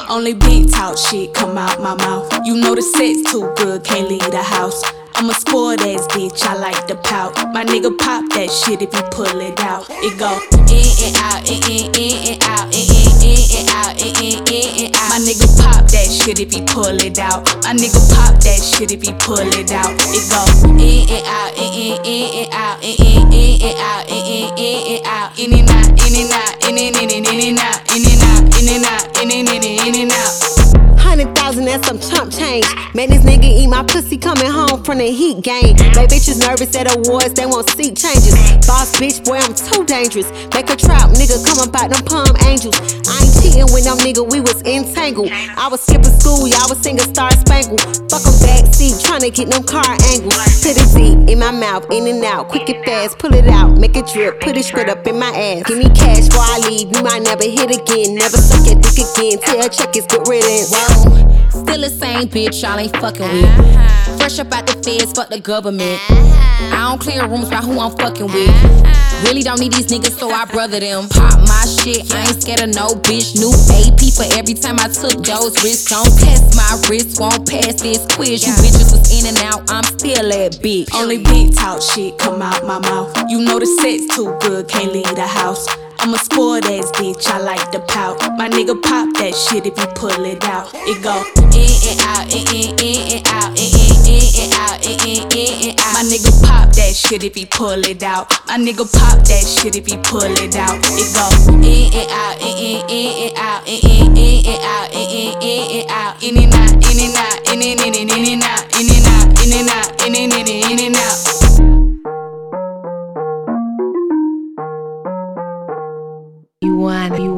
Only 0.09 0.35
big 0.35 0.71
talk 0.71 0.99
shit 0.99 1.33
come 1.33 1.57
out 1.57 1.81
my 1.81 1.95
mouth. 1.95 2.29
You 2.45 2.57
know 2.57 2.75
the 2.75 2.83
sex 2.83 3.31
too 3.31 3.53
good, 3.57 3.85
can't 3.85 4.09
leave 4.09 4.29
the 4.31 4.43
house. 4.43 4.83
I'm 5.21 5.29
a 5.29 5.35
spoiled 5.35 5.83
ass 5.83 6.09
bitch, 6.17 6.41
I 6.49 6.57
like 6.57 6.89
the 6.89 6.97
pout. 6.97 7.37
My 7.53 7.63
nigga 7.63 7.93
pop 7.93 8.25
that 8.33 8.49
shit 8.49 8.81
if 8.81 8.89
you 8.89 9.05
pull 9.13 9.29
it 9.45 9.61
out. 9.61 9.85
It 10.01 10.17
go 10.17 10.33
in 10.49 10.81
and 10.81 11.17
out, 11.21 11.45
in 11.45 11.61
in 11.69 11.93
in 11.93 12.41
and 12.41 12.43
out, 12.49 12.73
in 12.73 12.89
in 12.89 13.21
in 13.21 13.37
and 13.53 13.69
out, 13.69 14.01
in 14.01 14.17
in 14.17 14.41
in 14.49 14.89
and 14.89 14.97
out. 14.97 15.13
My 15.13 15.21
nigga 15.21 15.45
pop 15.61 15.85
that 15.93 16.09
shit 16.09 16.41
if 16.41 16.57
he 16.57 16.65
pull 16.65 16.97
it 17.05 17.19
out. 17.21 17.45
My 17.69 17.77
nigga 17.77 18.01
pop 18.17 18.41
that 18.41 18.65
shit 18.65 18.97
if 18.97 19.05
he 19.05 19.13
pull 19.21 19.45
it 19.45 19.69
out. 19.77 19.93
It 20.09 20.25
go 20.33 20.41
in 20.73 21.05
and 21.13 21.27
out, 21.29 21.53
in 21.53 21.69
in 21.69 22.01
in 22.01 22.49
and 22.49 22.55
out, 22.57 22.81
in 22.81 22.97
in 22.97 23.29
in 23.29 23.61
and 23.61 23.77
out, 23.77 24.09
in 24.09 24.25
in 24.25 24.57
in 24.57 24.81
and 24.89 25.05
out, 25.05 25.37
in 25.37 25.53
and 25.53 25.69
out, 25.69 26.01
in 26.01 26.17
and 26.17 26.33
out, 26.33 26.65
in 26.65 26.81
and 26.81 26.97
in 26.97 27.13
and 27.13 27.29
in 27.29 27.41
and 27.45 27.61
out, 27.61 27.77
in 27.93 28.09
and 28.09 28.25
out, 28.25 28.41
in 28.57 28.73
and 28.73 28.85
out, 28.89 29.05
in 29.21 29.29
and 29.29 29.49
in 29.53 29.69
and 29.69 29.85
in 29.85 30.01
and 30.01 30.13
out. 30.17 30.70
Hundred 31.11 31.35
thousand 31.35 31.67
and 31.67 31.85
some 31.85 31.99
chump 31.99 32.31
change. 32.31 32.65
Man, 32.95 33.11
this 33.11 33.25
nigga 33.27 33.43
eat 33.43 33.67
my 33.67 33.83
pussy 33.83 34.17
coming 34.17 34.47
home 34.47 34.85
from 34.85 34.99
the 34.99 35.11
heat 35.11 35.43
game. 35.43 35.75
They 35.75 36.07
bitches 36.07 36.39
nervous 36.39 36.71
at 36.77 36.87
awards, 36.87 37.35
they 37.35 37.47
won't 37.47 37.69
seek 37.71 37.99
changes. 37.99 38.31
Boss 38.63 38.95
bitch, 38.95 39.19
boy, 39.27 39.43
I'm 39.43 39.51
too 39.51 39.85
dangerous. 39.85 40.31
Make 40.55 40.71
a 40.71 40.77
trap, 40.77 41.11
nigga, 41.19 41.43
come 41.43 41.59
up 41.67 41.75
out 41.75 41.91
them 41.91 42.05
palm 42.07 42.31
angels. 42.47 42.79
I 43.11 43.20
with 43.69 43.85
them 43.85 43.99
nigga, 43.99 44.25
we 44.31 44.41
was 44.41 44.63
entangled. 44.63 45.31
I 45.57 45.69
was 45.69 45.81
skipping 45.81 46.15
school, 46.19 46.49
y'all 46.49 46.69
was 46.69 46.79
singing 46.79 47.05
Star 47.13 47.31
Spangled. 47.33 47.81
Fuck 48.11 48.27
'em 48.27 48.37
backseat, 48.45 49.01
tryna 49.05 49.33
get 49.35 49.51
them 49.51 49.65
car 49.65 49.97
angles. 50.13 50.37
Put 50.63 50.77
it 50.77 50.89
deep 50.97 51.29
in 51.29 51.39
my 51.39 51.51
mouth, 51.51 51.87
in 51.91 52.07
and 52.07 52.25
out, 52.25 52.49
quick 52.49 52.69
and 52.69 52.85
fast. 52.85 53.19
Pull 53.19 53.35
it 53.35 53.49
out, 53.49 53.79
make 53.79 53.97
it 53.97 54.07
drip, 54.13 54.41
put 54.41 54.57
it 54.57 54.65
straight 54.65 54.89
up 54.89 55.07
in 55.07 55.19
my 55.19 55.31
ass. 55.31 55.65
Give 55.65 55.79
me 55.79 55.89
cash 55.91 56.29
before 56.29 56.45
I 56.45 56.59
leave, 56.69 56.95
you 56.95 57.03
might 57.03 57.23
never 57.23 57.45
hit 57.45 57.71
again. 57.71 58.15
Never 58.15 58.37
suck 58.37 58.67
your 58.67 58.77
dick 58.77 58.99
again, 58.99 59.39
till 59.39 59.69
check 59.69 59.97
is 59.97 60.07
good 60.07 60.27
riddance. 60.29 61.40
Still 61.51 61.81
the 61.83 61.91
same 61.91 62.29
bitch, 62.29 62.63
y'all 62.63 62.79
ain't 62.79 62.97
fucking 62.97 63.23
with. 63.23 63.45
Uh-huh. 63.45 64.17
Fresh 64.19 64.39
up 64.39 64.53
out 64.53 64.67
the 64.67 64.75
feds, 64.83 65.13
fuck 65.13 65.29
the 65.29 65.41
government. 65.41 65.99
Uh-huh. 66.09 66.77
I 66.77 66.89
don't 66.89 67.01
clear 67.01 67.27
rooms 67.27 67.51
by 67.51 67.57
who 67.57 67.79
I'm 67.81 67.91
fucking 67.97 68.27
with. 68.27 68.49
Uh-huh. 68.49 69.27
Really 69.27 69.43
don't 69.43 69.61
need 69.61 69.73
these 69.73 69.89
niggas, 69.89 70.19
so 70.19 70.31
I 70.31 70.47
brother 70.47 70.81
them. 70.81 71.09
Pop 71.09 71.41
my 71.41 71.65
shit, 71.67 72.13
I 72.15 72.21
ain't 72.21 72.41
scared 72.41 72.63
of 72.63 72.75
no 72.75 72.95
bitch. 73.05 73.37
New 73.37 73.53
AP 73.77 74.01
for 74.17 74.25
every 74.39 74.55
time 74.55 74.81
I 74.81 74.89
took 74.89 75.23
those 75.23 75.53
risks. 75.63 75.91
Don't 75.91 76.09
test 76.19 76.57
my 76.57 76.81
wrist, 76.89 77.21
won't 77.21 77.49
pass 77.49 77.83
this 77.83 78.07
quiz. 78.15 78.47
You 78.47 78.53
bitches 78.55 78.95
was 78.95 79.11
in 79.13 79.27
and 79.27 79.39
out, 79.45 79.71
I'm 79.71 79.85
still 79.85 80.29
that 80.31 80.53
bitch. 80.63 80.89
Only 80.95 81.19
big 81.19 81.55
talk 81.55 81.83
shit 81.83 82.17
come 82.19 82.41
out 82.41 82.65
my 82.65 82.79
mouth. 82.79 83.13
You 83.29 83.45
know 83.45 83.59
the 83.59 83.67
sex 83.67 84.07
too 84.17 84.37
good, 84.41 84.69
can't 84.69 84.93
leave 84.93 85.15
the 85.15 85.27
house. 85.27 85.67
I'm 86.01 86.15
a 86.15 86.19
spoiled 86.19 86.65
ass 86.65 86.91
bitch, 86.93 87.27
I 87.29 87.39
like 87.41 87.73
the 87.73 87.81
pout. 87.81 88.17
My 88.39 88.49
nigga 88.49 88.73
pop 88.81 89.13
that 89.21 89.35
shit 89.37 89.67
if 89.67 89.77
you 89.77 89.87
pull 89.95 90.25
it 90.25 90.43
out. 90.45 90.73
It 90.73 90.97
go 91.05 91.13
in 91.53 91.69
and 91.93 92.01
out, 92.01 92.25
in 92.33 92.41
in 92.49 92.73
in 92.81 93.21
and 93.21 93.29
out, 93.29 93.53
in 93.53 93.69
in 93.69 94.09
in 94.09 94.25
and 94.41 94.53
out, 94.57 94.81
in 94.81 94.97
in 95.05 95.29
in 95.29 95.69
and 95.69 95.81
out. 95.81 95.93
My 95.93 96.03
nigga 96.09 96.33
pop 96.41 96.73
that 96.73 96.97
shit 96.97 97.23
if 97.23 97.35
he 97.35 97.45
pull 97.45 97.85
it 97.85 98.03
out. 98.03 98.33
My 98.49 98.57
nigga 98.57 98.89
pop 98.89 99.21
that 99.29 99.45
shit 99.45 99.77
if 99.77 99.85
he 99.85 99.99
pull 99.99 100.25
it 100.25 100.57
out. 100.57 100.81
It 100.97 101.13
go 101.13 101.29
in 101.61 101.93
and 101.93 102.09
out, 102.09 102.41
in 102.41 102.57
in 102.57 102.81
in 102.89 103.29
and 103.29 103.37
out, 103.37 103.69
in 103.69 103.85
in 103.85 104.17
in 104.17 104.57
and 104.57 104.65
out, 104.65 104.89
in 104.97 105.05
in 105.05 105.37
in 105.37 105.85
and 105.85 105.91
out, 105.93 106.17
in 106.25 106.37
and 106.41 106.55
out, 106.57 106.81
in 106.81 106.97
and 106.97 107.13
out, 107.13 107.45
in 107.53 107.61
and 107.61 107.77
and 107.77 107.97
and 107.97 108.09
in 108.09 108.41
and 108.41 108.43
out, 108.43 108.70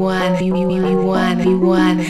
want, 0.02 0.32
want, 0.32 0.44
you, 0.44 0.56
you 0.56 1.00
want, 1.02 1.44
you 1.44 1.60
want. 1.60 2.00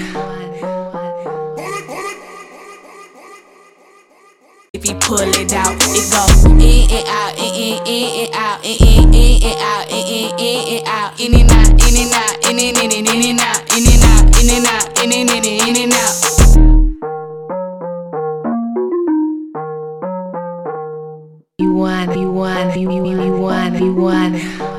If 4.72 4.88
you 4.88 4.94
pull 4.94 5.18
it 5.20 5.52
out, 5.52 5.76
it 5.76 6.10
go 6.10 6.24
in 6.48 6.88
and 6.88 7.06
out, 7.06 7.36
in 7.36 7.52
in 7.52 7.86
in 7.86 8.24
and 8.24 8.34
out, 8.34 8.64
in 8.64 8.76
in 8.80 9.12
in 9.12 9.42
and 9.44 9.60
out, 9.60 9.90
in 9.90 10.06
in 10.08 10.32
in 10.40 10.78
and 10.78 10.88
out, 10.88 11.20
in 11.20 11.34
and 11.34 11.50
out, 11.52 11.68
in 11.68 11.96
and 12.00 12.12
out, 12.16 12.32
in 12.48 12.58
and 12.58 12.76
in 12.78 12.92
and 12.96 13.08
in 13.08 13.22
and 13.28 13.40
out, 13.40 13.60
in 13.76 13.84
and 13.84 14.04
out, 14.08 14.24
in 14.40 14.48
and 14.48 14.66
out, 14.66 14.86
in 15.02 15.12
and 15.12 15.28
in 15.30 15.44
and 15.44 15.60
in 15.68 15.76
and 15.82 15.92
out. 15.92 16.16
You 21.58 21.74
want, 21.74 22.16
you 22.18 22.32
want, 22.32 22.74
you, 22.74 22.90
you, 22.90 23.22
you 23.22 23.36
want, 23.36 23.78
you 23.78 23.94
want. 23.94 24.71